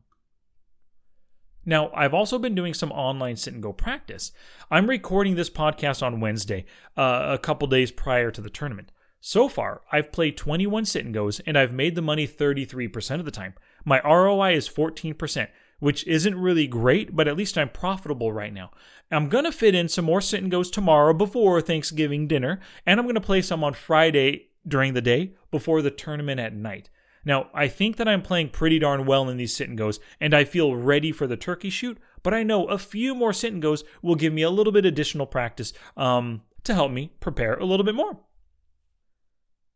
Now, 1.66 1.90
I've 1.94 2.14
also 2.14 2.38
been 2.38 2.54
doing 2.54 2.74
some 2.74 2.92
online 2.92 3.36
sit 3.38 3.54
and 3.54 3.64
go 3.64 3.74
practice. 3.74 4.32
I'm 4.70 4.88
recording 4.88 5.36
this 5.36 5.50
podcast 5.50 6.04
on 6.04 6.20
Wednesday, 6.20 6.66
uh, 6.96 7.26
a 7.30 7.40
couple 7.40 7.68
days 7.68 7.92
prior 7.92 8.30
to 8.32 8.42
the 8.42 8.50
tournament. 8.50 8.92
So 9.20 9.50
far, 9.50 9.82
I've 9.92 10.12
played 10.12 10.38
21 10.38 10.86
sit 10.86 11.04
and 11.04 11.14
goes 11.14 11.40
and 11.40 11.58
I've 11.58 11.74
made 11.74 11.96
the 11.96 12.02
money 12.04 12.28
33% 12.28 13.20
of 13.20 13.26
the 13.26 13.32
time. 13.32 13.56
My 13.84 14.00
ROI 14.04 14.54
is 14.54 14.70
14%, 14.70 15.48
which 15.80 16.06
isn't 16.06 16.40
really 16.40 16.68
great, 16.68 17.16
but 17.16 17.28
at 17.28 17.36
least 17.36 17.58
I'm 17.58 17.70
profitable 17.70 18.32
right 18.32 18.54
now. 18.54 18.70
I'm 19.10 19.28
going 19.28 19.46
to 19.46 19.52
fit 19.52 19.74
in 19.74 19.90
some 19.90 20.06
more 20.06 20.22
sit 20.22 20.44
and 20.44 20.52
goes 20.52 20.70
tomorrow 20.70 21.14
before 21.14 21.60
Thanksgiving 21.62 22.28
dinner, 22.28 22.60
and 22.86 23.00
I'm 23.00 23.08
going 23.08 23.16
to 23.16 23.22
play 23.22 23.42
some 23.42 23.64
on 23.64 23.74
Friday 23.74 24.50
during 24.68 24.94
the 24.94 25.02
day 25.02 25.34
before 25.50 25.82
the 25.82 25.92
tournament 25.92 26.40
at 26.40 26.54
night. 26.54 26.92
Now, 27.26 27.50
I 27.54 27.68
think 27.68 27.98
that 27.98 28.08
I'm 28.08 28.22
playing 28.22 28.50
pretty 28.50 28.78
darn 28.78 29.06
well 29.06 29.28
in 29.30 29.38
these 29.38 29.56
sit 29.56 29.68
and 29.68 29.78
goes, 29.78 30.00
and 30.22 30.34
I 30.34 30.44
feel 30.44 30.76
ready 30.76 31.12
for 31.12 31.26
the 31.26 31.36
turkey 31.36 31.72
shoot, 31.72 31.98
but 32.22 32.34
I 32.34 32.44
know 32.44 32.68
a 32.68 32.78
few 32.78 33.16
more 33.16 33.34
sit 33.34 33.52
and 33.52 33.62
goes 33.62 33.84
will 34.04 34.16
give 34.16 34.32
me 34.32 34.44
a 34.44 34.50
little 34.52 34.72
bit 34.72 34.86
additional 34.86 35.26
practice 35.26 35.74
um, 35.98 36.44
to 36.64 36.76
help 36.76 36.92
me 36.92 37.12
prepare 37.20 37.56
a 37.56 37.66
little 37.66 37.84
bit 37.84 37.96
more. 37.96 38.20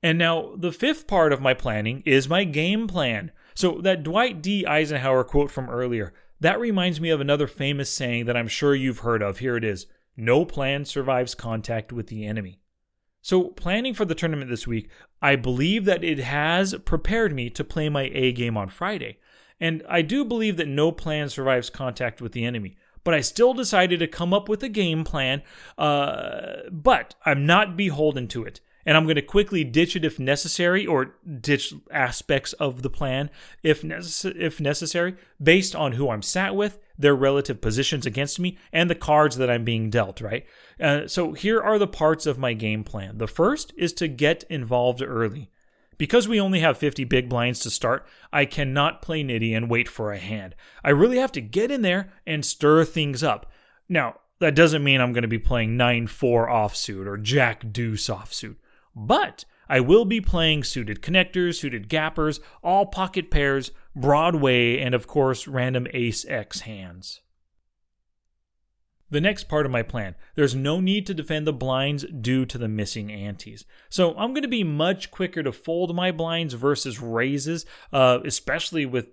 And 0.02 0.18
now, 0.18 0.54
the 0.56 0.72
fifth 0.72 1.08
part 1.08 1.34
of 1.34 1.42
my 1.42 1.54
planning 1.54 2.04
is 2.06 2.30
my 2.30 2.44
game 2.46 2.88
plan. 2.88 3.32
So, 3.56 3.82
that 3.82 4.04
Dwight 4.04 4.42
D. 4.42 4.66
Eisenhower 4.66 5.24
quote 5.24 5.52
from 5.52 5.70
earlier, 5.70 6.14
that 6.40 6.60
reminds 6.60 7.02
me 7.02 7.10
of 7.10 7.20
another 7.20 7.48
famous 7.48 7.90
saying 7.90 8.26
that 8.26 8.38
I'm 8.38 8.48
sure 8.48 8.74
you've 8.74 9.00
heard 9.00 9.22
of. 9.22 9.40
Here 9.40 9.58
it 9.58 9.64
is 9.66 9.88
No 10.16 10.46
plan 10.46 10.86
survives 10.86 11.36
contact 11.36 11.92
with 11.92 12.08
the 12.08 12.26
enemy. 12.26 12.62
So, 13.22 13.50
planning 13.50 13.94
for 13.94 14.06
the 14.06 14.16
tournament 14.16 14.50
this 14.50 14.68
week, 14.68 14.90
I 15.22 15.36
believe 15.36 15.86
that 15.86 16.04
it 16.04 16.20
has 16.20 16.76
prepared 16.86 17.34
me 17.34 17.50
to 17.50 17.64
play 17.64 17.90
my 17.90 18.10
A 18.14 18.32
game 18.32 18.56
on 18.56 18.70
Friday. 18.70 19.18
And 19.60 19.84
I 19.90 20.02
do 20.02 20.24
believe 20.24 20.56
that 20.58 20.68
no 20.68 20.92
plan 20.92 21.28
survives 21.28 21.70
contact 21.70 22.22
with 22.22 22.32
the 22.32 22.46
enemy. 22.46 22.78
But 23.04 23.14
I 23.14 23.22
still 23.22 23.54
decided 23.54 24.00
to 24.00 24.08
come 24.08 24.34
up 24.34 24.48
with 24.48 24.64
a 24.64 24.70
game 24.70 25.04
plan, 25.04 25.42
uh, 25.78 26.62
but 26.72 27.16
I'm 27.26 27.46
not 27.46 27.76
beholden 27.76 28.28
to 28.30 28.46
it 28.46 28.62
and 28.86 28.98
I'm 28.98 29.04
going 29.04 29.18
to 29.18 29.22
quickly 29.22 29.64
ditch 29.64 29.96
it 29.96 30.04
if 30.04 30.20
necessary, 30.20 30.86
or 30.86 31.16
ditch 31.42 31.74
aspects 31.92 32.54
of 32.54 32.82
the 32.82 32.90
plan 32.90 33.30
if 33.62 33.84
necess- 33.84 34.36
if 34.36 34.60
necessary, 34.60 35.16
based 35.42 35.76
on 35.76 35.92
who 35.92 36.10
I'm 36.10 36.22
sat 36.22 36.56
with, 36.56 36.80
their 37.00 37.16
relative 37.16 37.62
positions 37.62 38.06
against 38.06 38.40
me 38.40 38.58
and 38.74 38.90
the 38.90 38.96
cards 38.96 39.38
that 39.38 39.50
I'm 39.50 39.64
being 39.64 39.90
dealt, 39.90 40.20
right? 40.20 40.46
Uh, 40.80 41.08
so 41.08 41.32
here 41.32 41.62
are 41.62 41.80
the 41.80 41.88
parts 41.88 42.26
of 42.26 42.38
my 42.38 42.54
game 42.54 42.84
plan. 42.84 43.18
The 43.18 43.28
first 43.28 43.74
is 43.78 43.94
to 43.94 44.08
get 44.08 44.44
involved 44.50 45.02
early. 45.02 45.50
Because 45.98 46.28
we 46.28 46.40
only 46.40 46.60
have 46.60 46.78
50 46.78 47.04
big 47.06 47.28
blinds 47.28 47.60
to 47.62 47.70
start, 47.70 48.08
I 48.32 48.46
cannot 48.46 49.02
play 49.02 49.24
nitty 49.24 49.56
and 49.56 49.70
wait 49.70 49.90
for 49.90 50.12
a 50.12 50.18
hand. 50.18 50.56
I 50.84 50.92
really 50.92 51.18
have 51.18 51.32
to 51.34 51.42
get 51.42 51.72
in 51.72 51.82
there 51.82 52.14
and 52.26 52.46
stir 52.46 52.86
things 52.86 53.24
up. 53.24 53.52
Now, 53.90 54.16
that 54.40 54.56
doesn't 54.56 54.84
mean 54.84 55.02
I'm 55.02 55.12
going 55.12 55.24
to 55.24 55.28
be 55.28 55.40
playing 55.40 55.76
9 55.76 56.08
4 56.08 56.48
offsuit 56.48 57.06
or 57.06 57.18
Jack 57.18 57.74
Deuce 57.74 58.08
offsuit, 58.08 58.56
but 58.96 59.44
I 59.70 59.80
will 59.80 60.06
be 60.06 60.20
playing 60.20 60.64
suited 60.64 61.02
connectors, 61.02 61.60
suited 61.60 61.90
gappers, 61.90 62.40
all 62.64 62.88
pocket 62.88 63.30
pairs, 63.30 63.72
Broadway, 63.96 64.80
and 64.80 64.96
of 64.96 65.06
course, 65.06 65.48
random 65.48 65.88
ace 65.94 66.26
X 66.28 66.62
hands. 66.62 67.22
The 69.12 69.22
next 69.22 69.46
part 69.46 69.66
of 69.66 69.72
my 69.72 69.82
plan 69.82 70.16
there's 70.36 70.56
no 70.56 70.80
need 70.80 71.06
to 71.08 71.14
defend 71.14 71.48
the 71.48 71.54
blinds 71.54 72.06
due 72.22 72.46
to 72.46 72.58
the 72.58 72.68
missing 72.68 73.12
antes. 73.12 73.66
So 73.90 74.12
I'm 74.18 74.34
going 74.34 74.44
to 74.44 74.48
be 74.48 74.64
much 74.64 75.12
quicker 75.12 75.44
to 75.44 75.52
fold 75.52 75.96
my 75.96 76.12
blinds 76.12 76.54
versus 76.54 77.00
raises, 77.00 77.66
uh, 77.92 78.20
especially 78.24 78.86
with 78.86 79.08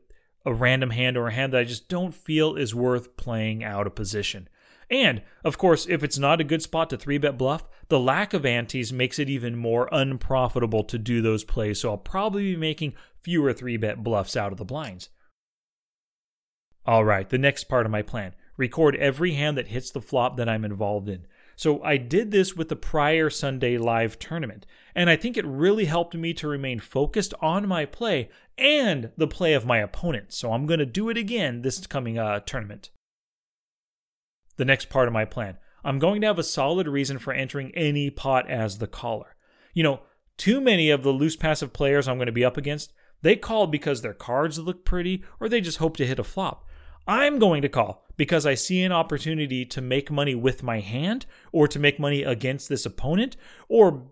a 0.45 0.55
random 0.55 0.91
hand 0.91 1.17
or 1.17 1.29
a 1.29 1.33
hand 1.33 1.53
that 1.53 1.61
I 1.61 1.65
just 1.65 1.89
don't 1.89 2.15
feel 2.15 2.57
is 2.57 2.75
worth 2.75 3.17
playing 3.17 3.65
out 3.65 3.87
of 3.87 3.95
position. 3.95 4.49
And, 4.91 5.23
of 5.45 5.59
course, 5.59 5.87
if 5.89 6.05
it's 6.05 6.19
not 6.19 6.41
a 6.41 6.45
good 6.45 6.63
spot 6.63 6.91
to 6.91 6.97
3 6.97 7.19
bet 7.19 7.37
bluff, 7.37 7.67
the 7.89 7.99
lack 7.99 8.33
of 8.33 8.47
antes 8.47 8.93
makes 8.93 9.19
it 9.19 9.29
even 9.29 9.57
more 9.57 9.89
unprofitable 9.91 10.85
to 10.85 10.99
do 10.99 11.21
those 11.21 11.45
plays, 11.45 11.81
so 11.81 11.91
I'll 11.91 11.99
probably 11.99 12.55
be 12.55 12.57
making 12.57 12.95
fewer 13.21 13.53
3 13.53 13.77
bet 13.77 14.05
bluffs 14.05 14.37
out 14.37 14.53
of 14.53 14.59
the 14.59 14.65
blinds. 14.65 15.09
Alright, 16.87 17.31
the 17.31 17.39
next 17.39 17.65
part 17.65 17.85
of 17.85 17.93
my 17.93 18.03
plan 18.03 18.35
record 18.57 18.97
every 18.97 19.33
hand 19.33 19.59
that 19.59 19.69
hits 19.69 19.91
the 19.91 20.01
flop 20.01 20.37
that 20.37 20.49
I'm 20.49 20.65
involved 20.65 21.09
in. 21.09 21.27
So 21.57 21.83
I 21.83 21.97
did 21.97 22.31
this 22.31 22.55
with 22.55 22.69
the 22.69 22.77
prior 22.77 23.31
Sunday 23.31 23.79
live 23.79 24.19
tournament, 24.19 24.67
and 24.95 25.09
I 25.09 25.17
think 25.17 25.37
it 25.37 25.47
really 25.47 25.87
helped 25.87 26.15
me 26.15 26.35
to 26.35 26.49
remain 26.49 26.81
focused 26.81 27.33
on 27.41 27.67
my 27.67 27.87
play 27.87 28.29
and 28.59 29.11
the 29.17 29.27
play 29.27 29.55
of 29.55 29.67
my 29.67 29.79
opponent. 29.79 30.33
So 30.33 30.53
I'm 30.53 30.67
going 30.67 30.81
to 30.81 30.87
do 30.87 31.09
it 31.09 31.17
again 31.17 31.63
this 31.63 31.87
coming 31.87 32.19
uh, 32.19 32.41
tournament. 32.41 32.91
The 34.57 34.65
next 34.65 34.89
part 34.89 35.09
of 35.09 35.15
my 35.15 35.25
plan 35.25 35.59
I'm 35.85 35.99
going 35.99 36.21
to 36.23 36.27
have 36.27 36.39
a 36.39 36.43
solid 36.43 36.89
reason 36.89 37.19
for 37.19 37.33
entering 37.33 37.71
any 37.75 38.11
pot 38.11 38.51
as 38.51 38.79
the 38.79 38.89
caller. 38.89 39.37
You 39.73 39.85
know, 39.85 40.01
too 40.37 40.61
many 40.61 40.91
of 40.91 41.03
the 41.03 41.13
loose 41.13 41.37
passive 41.37 41.73
players 41.73 42.09
I'm 42.09 42.17
going 42.17 42.27
to 42.27 42.33
be 42.33 42.45
up 42.45 42.57
against, 42.57 42.93
they 43.23 43.37
call 43.37 43.67
because 43.67 44.03
their 44.03 44.13
cards 44.13 44.59
look 44.59 44.85
pretty 44.85 45.23
or 45.39 45.49
they 45.49 45.61
just 45.61 45.79
hope 45.79 45.97
to 45.99 46.07
hit 46.07 46.19
a 46.19 46.25
flop. 46.25 46.67
I'm 47.07 47.39
going 47.39 47.63
to 47.63 47.69
call 47.69 48.05
because 48.17 48.47
I 48.47 48.55
see 48.55 48.83
an 48.83 48.93
opportunity 48.93 49.65
to 49.67 49.81
make 49.81 50.11
money 50.11 50.35
with 50.35 50.63
my 50.63 50.81
hand 50.81 51.27
or 51.53 51.69
to 51.69 51.79
make 51.79 52.01
money 52.01 52.25
against 52.25 52.69
this 52.69 52.85
opponent 52.85 53.37
or 53.69 54.09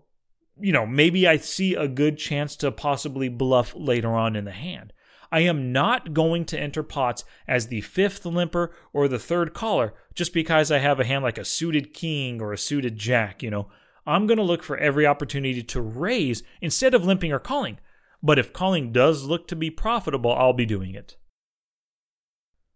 you 0.59 0.71
know, 0.71 0.85
maybe 0.85 1.27
I 1.27 1.37
see 1.37 1.75
a 1.75 1.87
good 1.87 2.17
chance 2.17 2.55
to 2.57 2.71
possibly 2.71 3.27
bluff 3.27 3.73
later 3.75 4.13
on 4.13 4.37
in 4.37 4.45
the 4.45 4.51
hand. 4.51 4.93
I 5.35 5.41
am 5.41 5.73
not 5.73 6.13
going 6.13 6.45
to 6.45 6.57
enter 6.57 6.81
pots 6.81 7.25
as 7.45 7.67
the 7.67 7.81
fifth 7.81 8.25
limper 8.25 8.73
or 8.93 9.09
the 9.09 9.19
third 9.19 9.53
caller 9.53 9.93
just 10.13 10.33
because 10.33 10.71
I 10.71 10.77
have 10.77 10.97
a 10.97 11.03
hand 11.03 11.25
like 11.25 11.37
a 11.37 11.43
suited 11.43 11.93
king 11.93 12.41
or 12.41 12.53
a 12.53 12.57
suited 12.57 12.97
jack, 12.97 13.43
you 13.43 13.51
know. 13.51 13.67
I'm 14.07 14.27
going 14.27 14.37
to 14.37 14.43
look 14.43 14.63
for 14.63 14.77
every 14.77 15.05
opportunity 15.05 15.61
to 15.61 15.81
raise 15.81 16.41
instead 16.61 16.93
of 16.93 17.03
limping 17.03 17.33
or 17.33 17.39
calling. 17.39 17.79
But 18.23 18.39
if 18.39 18.53
calling 18.53 18.93
does 18.93 19.25
look 19.25 19.45
to 19.49 19.57
be 19.57 19.69
profitable, 19.69 20.31
I'll 20.33 20.53
be 20.53 20.65
doing 20.65 20.95
it. 20.95 21.17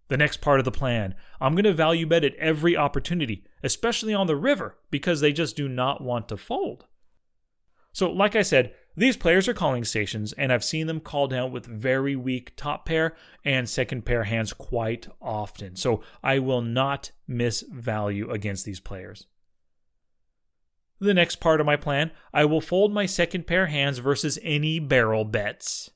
The 0.10 0.18
next 0.18 0.42
part 0.42 0.60
of 0.60 0.66
the 0.66 0.70
plan, 0.70 1.16
I'm 1.40 1.54
going 1.54 1.64
to 1.64 1.72
value 1.72 2.08
bet 2.08 2.26
at 2.26 2.36
every 2.36 2.76
opportunity, 2.76 3.46
especially 3.64 4.14
on 4.14 4.28
the 4.28 4.36
river, 4.36 4.78
because 4.92 5.22
they 5.22 5.32
just 5.32 5.56
do 5.56 5.70
not 5.70 6.02
want 6.02 6.28
to 6.28 6.36
fold. 6.36 6.88
So, 7.94 8.12
like 8.12 8.36
I 8.36 8.42
said, 8.42 8.74
these 9.00 9.18
players 9.18 9.48
are 9.48 9.54
calling 9.54 9.84
stations, 9.84 10.34
and 10.34 10.52
I've 10.52 10.64
seen 10.64 10.88
them 10.88 11.00
call 11.00 11.28
down 11.28 11.52
with 11.52 11.66
very 11.66 12.16
weak 12.16 12.54
top 12.56 12.86
pair 12.86 13.16
and 13.46 13.68
second 13.68 14.06
pair 14.06 14.26
hands 14.26 14.54
quite 14.54 15.08
often. 15.22 15.76
So, 15.76 16.02
I 16.24 16.40
will 16.40 16.62
not 16.62 17.12
miss 17.28 17.62
value 17.62 18.30
against 18.30 18.66
these 18.66 18.80
players. 18.80 19.26
The 21.00 21.14
next 21.14 21.38
part 21.38 21.62
of 21.62 21.66
my 21.66 21.78
plan, 21.78 22.12
I 22.34 22.44
will 22.46 22.60
fold 22.60 22.94
my 22.94 23.06
second 23.06 23.48
pair 23.48 23.68
hands 23.68 24.00
versus 24.00 24.38
any 24.44 24.80
barrel 24.80 25.24
bets. 25.24 25.92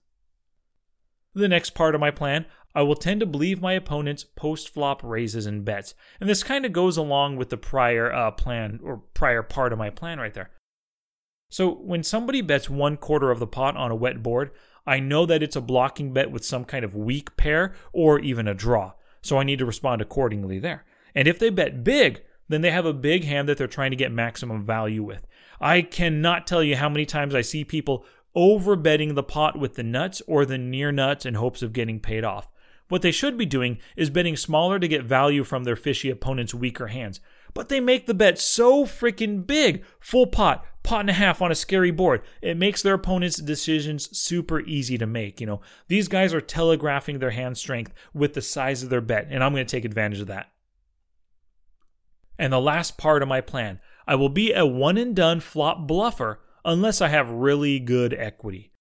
The 1.33 1.49
next 1.49 1.71
part 1.71 1.95
of 1.95 2.01
my 2.01 2.11
plan, 2.11 2.45
I 2.73 2.83
will 2.83 2.95
tend 2.95 3.19
to 3.19 3.25
believe 3.25 3.61
my 3.61 3.73
opponent's 3.73 4.23
post 4.23 4.69
flop 4.69 5.03
raises 5.03 5.45
and 5.45 5.65
bets. 5.65 5.93
And 6.19 6.29
this 6.29 6.41
kind 6.41 6.65
of 6.65 6.71
goes 6.71 6.95
along 6.95 7.35
with 7.35 7.49
the 7.49 7.57
prior 7.57 8.11
uh, 8.13 8.31
plan 8.31 8.79
or 8.81 9.03
prior 9.13 9.43
part 9.43 9.73
of 9.73 9.79
my 9.79 9.89
plan 9.89 10.19
right 10.19 10.33
there. 10.33 10.51
So 11.53 11.69
when 11.71 12.01
somebody 12.01 12.41
bets 12.41 12.67
one 12.67 12.97
quarter 12.97 13.29
of 13.29 13.37
the 13.37 13.45
pot 13.45 13.77
on 13.77 13.91
a 13.91 13.95
wet 13.95 14.23
board, 14.23 14.49
I 14.87 14.99
know 14.99 15.27
that 15.27 15.43
it's 15.43 15.55
a 15.55 15.61
blocking 15.61 16.11
bet 16.11 16.31
with 16.31 16.43
some 16.43 16.65
kind 16.65 16.83
of 16.83 16.95
weak 16.95 17.37
pair 17.37 17.75
or 17.91 18.19
even 18.19 18.47
a 18.47 18.55
draw. 18.55 18.93
So 19.21 19.37
I 19.37 19.43
need 19.43 19.59
to 19.59 19.65
respond 19.67 20.01
accordingly 20.01 20.57
there. 20.57 20.83
And 21.13 21.27
if 21.27 21.37
they 21.37 21.51
bet 21.51 21.83
big, 21.83 22.23
then 22.49 22.61
they 22.61 22.71
have 22.71 22.87
a 22.87 22.91
big 22.91 23.25
hand 23.25 23.47
that 23.47 23.59
they're 23.59 23.67
trying 23.67 23.91
to 23.91 23.95
get 23.95 24.11
maximum 24.11 24.63
value 24.63 25.03
with. 25.03 25.27
I 25.61 25.83
cannot 25.83 26.47
tell 26.47 26.63
you 26.63 26.75
how 26.75 26.89
many 26.89 27.05
times 27.05 27.35
I 27.35 27.41
see 27.41 27.63
people 27.63 28.03
over 28.33 28.75
betting 28.75 29.13
the 29.13 29.21
pot 29.21 29.55
with 29.55 29.75
the 29.75 29.83
nuts 29.83 30.23
or 30.25 30.47
the 30.47 30.57
near 30.57 30.91
nuts 30.91 31.23
in 31.23 31.35
hopes 31.35 31.61
of 31.61 31.71
getting 31.71 31.99
paid 31.99 32.23
off. 32.23 32.49
What 32.89 33.03
they 33.03 33.11
should 33.11 33.37
be 33.37 33.45
doing 33.45 33.77
is 33.95 34.09
betting 34.09 34.37
smaller 34.37 34.79
to 34.79 34.87
get 34.87 35.03
value 35.03 35.43
from 35.43 35.65
their 35.65 35.75
fishy 35.75 36.09
opponent's 36.09 36.55
weaker 36.55 36.87
hands. 36.87 37.19
But 37.53 37.69
they 37.69 37.79
make 37.79 38.07
the 38.07 38.15
bet 38.15 38.39
so 38.39 38.85
freaking 38.85 39.45
big, 39.45 39.85
full 39.99 40.25
pot, 40.25 40.65
pot 40.83 41.01
and 41.01 41.09
a 41.09 41.13
half 41.13 41.41
on 41.41 41.51
a 41.51 41.55
scary 41.55 41.91
board. 41.91 42.21
It 42.41 42.57
makes 42.57 42.81
their 42.81 42.95
opponent's 42.95 43.37
decisions 43.37 44.15
super 44.17 44.61
easy 44.61 44.97
to 44.97 45.07
make. 45.07 45.39
You 45.39 45.47
know, 45.47 45.61
these 45.87 46.07
guys 46.07 46.33
are 46.33 46.41
telegraphing 46.41 47.19
their 47.19 47.31
hand 47.31 47.57
strength 47.57 47.93
with 48.13 48.33
the 48.33 48.41
size 48.41 48.83
of 48.83 48.89
their 48.89 49.01
bet, 49.01 49.27
and 49.29 49.43
I'm 49.43 49.53
going 49.53 49.65
to 49.65 49.71
take 49.71 49.85
advantage 49.85 50.19
of 50.19 50.27
that. 50.27 50.51
And 52.37 52.51
the 52.51 52.59
last 52.59 52.97
part 52.97 53.21
of 53.21 53.27
my 53.27 53.41
plan 53.41 53.79
I 54.05 54.15
will 54.15 54.29
be 54.29 54.51
a 54.51 54.65
one 54.65 54.97
and 54.97 55.15
done 55.15 55.39
flop 55.39 55.87
bluffer 55.87 56.39
unless 56.65 57.01
I 57.01 57.07
have 57.07 57.29
really 57.29 57.79
good 57.79 58.13
equity. 58.13 58.73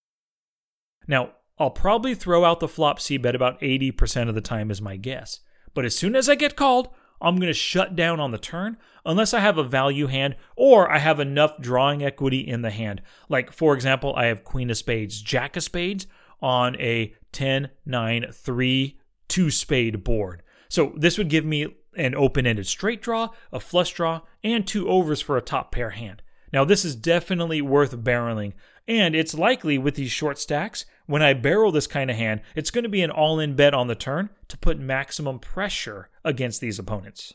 Now, 1.06 1.30
I'll 1.58 1.70
probably 1.70 2.14
throw 2.14 2.44
out 2.44 2.60
the 2.60 2.68
flop 2.68 2.98
C 3.00 3.16
bet 3.16 3.34
about 3.34 3.60
80% 3.60 4.28
of 4.28 4.34
the 4.34 4.40
time, 4.40 4.70
is 4.70 4.82
my 4.82 4.96
guess. 4.96 5.40
But 5.74 5.84
as 5.84 5.96
soon 5.96 6.16
as 6.16 6.28
I 6.28 6.34
get 6.34 6.56
called, 6.56 6.88
I'm 7.22 7.36
going 7.36 7.46
to 7.46 7.54
shut 7.54 7.96
down 7.96 8.20
on 8.20 8.32
the 8.32 8.38
turn 8.38 8.76
unless 9.06 9.32
I 9.32 9.40
have 9.40 9.56
a 9.56 9.64
value 9.64 10.08
hand 10.08 10.34
or 10.56 10.90
I 10.90 10.98
have 10.98 11.20
enough 11.20 11.60
drawing 11.60 12.04
equity 12.04 12.40
in 12.40 12.62
the 12.62 12.70
hand. 12.70 13.00
Like, 13.28 13.52
for 13.52 13.74
example, 13.74 14.12
I 14.16 14.26
have 14.26 14.44
Queen 14.44 14.70
of 14.70 14.76
Spades, 14.76 15.22
Jack 15.22 15.56
of 15.56 15.62
Spades 15.62 16.06
on 16.42 16.78
a 16.80 17.14
10, 17.30 17.70
9, 17.86 18.26
3, 18.32 19.00
2 19.28 19.50
spade 19.50 20.04
board. 20.04 20.42
So 20.68 20.92
this 20.96 21.16
would 21.16 21.28
give 21.28 21.44
me 21.44 21.76
an 21.96 22.14
open 22.14 22.46
ended 22.46 22.66
straight 22.66 23.00
draw, 23.00 23.28
a 23.52 23.60
flush 23.60 23.92
draw, 23.92 24.22
and 24.42 24.66
two 24.66 24.88
overs 24.88 25.20
for 25.20 25.36
a 25.36 25.42
top 25.42 25.70
pair 25.70 25.90
hand. 25.90 26.22
Now, 26.52 26.64
this 26.64 26.84
is 26.84 26.96
definitely 26.96 27.62
worth 27.62 27.96
barreling, 27.96 28.52
and 28.86 29.14
it's 29.14 29.34
likely 29.34 29.78
with 29.78 29.94
these 29.94 30.10
short 30.10 30.38
stacks, 30.38 30.84
when 31.06 31.22
I 31.22 31.34
barrel 31.34 31.72
this 31.72 31.86
kind 31.86 32.10
of 32.10 32.16
hand, 32.16 32.40
it's 32.54 32.70
going 32.70 32.84
to 32.84 32.88
be 32.88 33.02
an 33.02 33.10
all 33.10 33.40
in 33.40 33.54
bet 33.56 33.74
on 33.74 33.86
the 33.86 33.94
turn 33.94 34.30
to 34.48 34.58
put 34.58 34.78
maximum 34.78 35.38
pressure 35.38 36.08
against 36.24 36.60
these 36.60 36.78
opponents. 36.78 37.34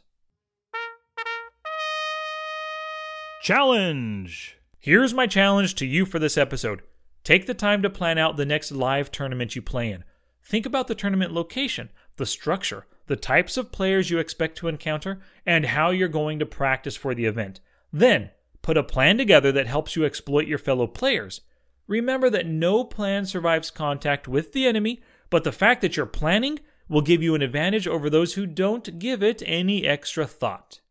Challenge! 3.42 4.58
Here's 4.80 5.14
my 5.14 5.28
challenge 5.28 5.76
to 5.76 5.86
you 5.86 6.06
for 6.06 6.20
this 6.20 6.38
episode. 6.38 6.82
Take 7.24 7.46
the 7.46 7.54
time 7.54 7.82
to 7.82 7.90
plan 7.90 8.18
out 8.18 8.38
the 8.38 8.46
next 8.46 8.72
live 8.72 9.12
tournament 9.12 9.56
you 9.56 9.62
play 9.62 9.92
in. 9.92 10.04
Think 10.44 10.66
about 10.66 10.88
the 10.88 10.96
tournament 10.96 11.34
location, 11.34 11.90
the 12.16 12.26
structure, 12.26 12.86
the 13.08 13.16
types 13.16 13.58
of 13.58 13.72
players 13.72 14.10
you 14.10 14.18
expect 14.18 14.58
to 14.58 14.68
encounter, 14.68 15.20
and 15.46 15.66
how 15.66 15.90
you're 15.90 16.08
going 16.08 16.40
to 16.40 16.46
practice 16.46 16.96
for 16.96 17.14
the 17.14 17.26
event. 17.26 17.60
Then, 17.92 18.32
Put 18.68 18.76
a 18.76 18.84
plan 18.84 19.18
together 19.18 19.50
that 19.54 19.66
helps 19.66 19.96
you 19.96 20.04
exploit 20.04 20.46
your 20.46 20.58
fellow 20.58 20.88
players. 20.88 21.40
Remember 21.88 22.30
that 22.30 22.46
no 22.46 22.84
plan 22.84 23.26
survives 23.26 23.72
contact 23.72 24.28
with 24.28 24.52
the 24.52 24.68
enemy, 24.68 25.02
but 25.30 25.44
the 25.44 25.54
fact 25.54 25.82
that 25.82 25.96
you're 25.96 26.06
planning 26.06 26.60
will 26.90 27.02
give 27.02 27.24
you 27.24 27.34
an 27.34 27.42
advantage 27.42 27.88
over 27.88 28.10
those 28.10 28.34
who 28.34 28.46
don't 28.46 29.00
give 29.00 29.24
it 29.24 29.42
any 29.46 29.86
extra 29.86 30.26
thought. 30.26 30.82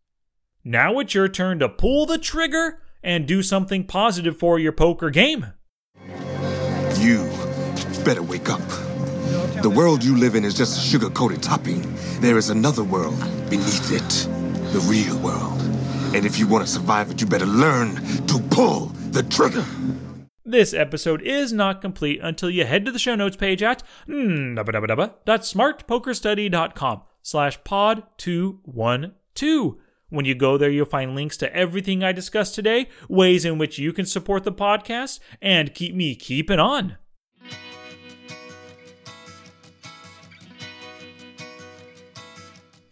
Now 0.65 0.99
it's 0.99 1.15
your 1.15 1.29
turn 1.29 1.59
to 1.59 1.69
pull 1.69 2.07
the 2.07 2.19
trigger 2.19 2.81
and 3.03 3.27
do 3.27 3.43
something 3.43 3.85
positive 3.85 4.37
for 4.39 4.59
your 4.59 4.73
poker 4.73 5.11
game. 5.11 5.53
You 6.99 7.31
better 8.05 8.23
wake 8.23 8.49
up. 8.49 8.63
The 9.63 9.73
world 9.75 10.03
you 10.03 10.17
live 10.17 10.35
in 10.35 10.45
is 10.45 10.55
just 10.55 10.79
a 10.79 10.81
sugar 10.81 11.11
coated 11.11 11.43
topping. 11.43 11.83
There 12.21 12.39
is 12.39 12.51
another 12.51 12.85
world 12.85 13.19
beneath 13.51 13.93
it, 13.93 14.29
the 14.73 14.81
real 14.81 15.19
world. 15.19 15.61
And 16.15 16.25
if 16.25 16.39
you 16.39 16.47
want 16.47 16.67
to 16.67 16.71
survive 16.71 17.11
it, 17.11 17.21
you 17.21 17.27
better 17.27 17.47
learn 17.47 17.97
to 18.27 18.39
pull 18.51 18.87
the 19.11 19.23
trigger. 19.25 19.65
This 20.49 20.73
episode 20.73 21.23
is 21.23 21.53
not 21.53 21.81
complete 21.81 22.21
until 22.23 22.49
you 22.49 22.65
head 22.65 22.85
to 22.85 22.93
the 22.93 23.01
show 23.01 23.17
notes 23.17 23.37
page 23.37 23.65
at 23.65 23.83
smartpokerstudy.com 24.07 27.03
slash 27.21 27.61
pod212. 27.63 29.77
When 30.09 30.25
you 30.25 30.37
go 30.37 30.57
there, 30.57 30.71
you'll 30.71 30.87
find 30.87 31.17
links 31.17 31.37
to 31.39 31.53
everything 31.53 32.05
I 32.05 32.13
discussed 32.13 32.55
today, 32.55 32.89
ways 33.09 33.45
in 33.45 33.59
which 33.59 33.81
you 33.81 33.93
can 33.93 34.07
support 34.07 34.45
the 34.45 34.53
podcast, 34.53 35.19
and 35.43 35.75
keep 35.75 35.97
me 35.97 36.15
keeping 36.15 36.61
on. 36.61 36.97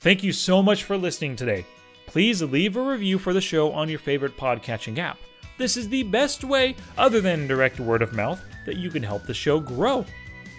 Thank 0.00 0.24
you 0.24 0.32
so 0.32 0.60
much 0.60 0.82
for 0.82 0.96
listening 0.96 1.36
today. 1.36 1.64
Please 2.08 2.42
leave 2.42 2.76
a 2.76 2.82
review 2.82 3.20
for 3.20 3.32
the 3.32 3.40
show 3.40 3.70
on 3.70 3.88
your 3.88 4.00
favorite 4.00 4.36
podcatching 4.36 4.98
app. 4.98 5.18
This 5.56 5.76
is 5.76 5.88
the 5.88 6.02
best 6.02 6.44
way, 6.44 6.76
other 6.98 7.20
than 7.20 7.46
direct 7.46 7.78
word 7.78 8.02
of 8.02 8.12
mouth, 8.12 8.42
that 8.66 8.76
you 8.76 8.90
can 8.90 9.02
help 9.02 9.24
the 9.24 9.34
show 9.34 9.60
grow. 9.60 10.04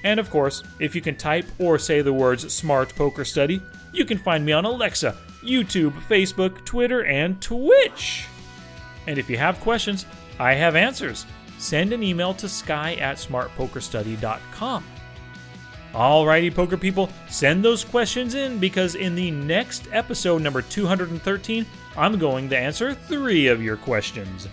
And 0.03 0.19
of 0.19 0.29
course, 0.29 0.63
if 0.79 0.95
you 0.95 1.01
can 1.01 1.15
type 1.15 1.45
or 1.59 1.77
say 1.79 2.01
the 2.01 2.13
words 2.13 2.53
Smart 2.53 2.95
Poker 2.95 3.25
Study, 3.25 3.61
you 3.91 4.05
can 4.05 4.17
find 4.17 4.45
me 4.45 4.51
on 4.51 4.65
Alexa, 4.65 5.15
YouTube, 5.43 5.93
Facebook, 6.03 6.63
Twitter, 6.65 7.05
and 7.05 7.41
Twitch. 7.41 8.27
And 9.07 9.17
if 9.17 9.29
you 9.29 9.37
have 9.37 9.59
questions, 9.59 10.05
I 10.39 10.53
have 10.53 10.75
answers. 10.75 11.25
Send 11.57 11.93
an 11.93 12.03
email 12.03 12.33
to 12.35 12.49
sky 12.49 12.95
at 12.95 13.17
smartpokerstudy.com. 13.17 14.83
Alrighty, 15.93 16.53
poker 16.53 16.75
people, 16.75 17.09
send 17.29 17.63
those 17.63 17.85
questions 17.85 18.35
in 18.35 18.59
because 18.59 18.95
in 18.95 19.15
the 19.15 19.31
next 19.31 19.87
episode, 19.93 20.41
number 20.41 20.61
213, 20.61 21.65
I'm 21.95 22.19
going 22.19 22.49
to 22.49 22.57
answer 22.57 22.93
three 22.93 23.47
of 23.47 23.63
your 23.63 23.77
questions. 23.77 24.49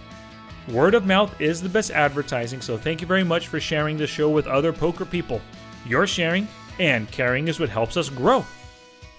Word 0.68 0.94
of 0.94 1.07
mouth 1.07 1.40
is 1.40 1.61
the 1.61 1.68
best 1.68 1.90
advertising, 1.90 2.61
so 2.61 2.79
thank 2.79 3.01
you 3.01 3.07
very 3.07 3.25
much 3.25 3.48
for 3.48 3.59
sharing 3.59 3.96
the 3.96 4.07
show 4.07 4.31
with 4.31 4.46
other 4.46 4.72
poker 4.72 5.05
people. 5.05 5.40
Your 5.87 6.07
sharing 6.07 6.46
and 6.79 7.11
caring 7.11 7.48
is 7.48 7.59
what 7.59 7.68
helps 7.68 7.96
us 7.96 8.09
grow. 8.09 8.44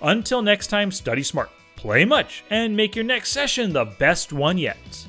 Until 0.02 0.42
next 0.42 0.68
time, 0.68 0.90
study 0.90 1.22
smart, 1.22 1.50
play 1.76 2.06
much, 2.06 2.46
and 2.50 2.78
make 2.78 2.96
your 2.96 3.04
next 3.04 3.32
session 3.32 3.74
the 3.74 3.86
best 3.86 4.32
one 4.32 4.58
yet. 4.58 5.08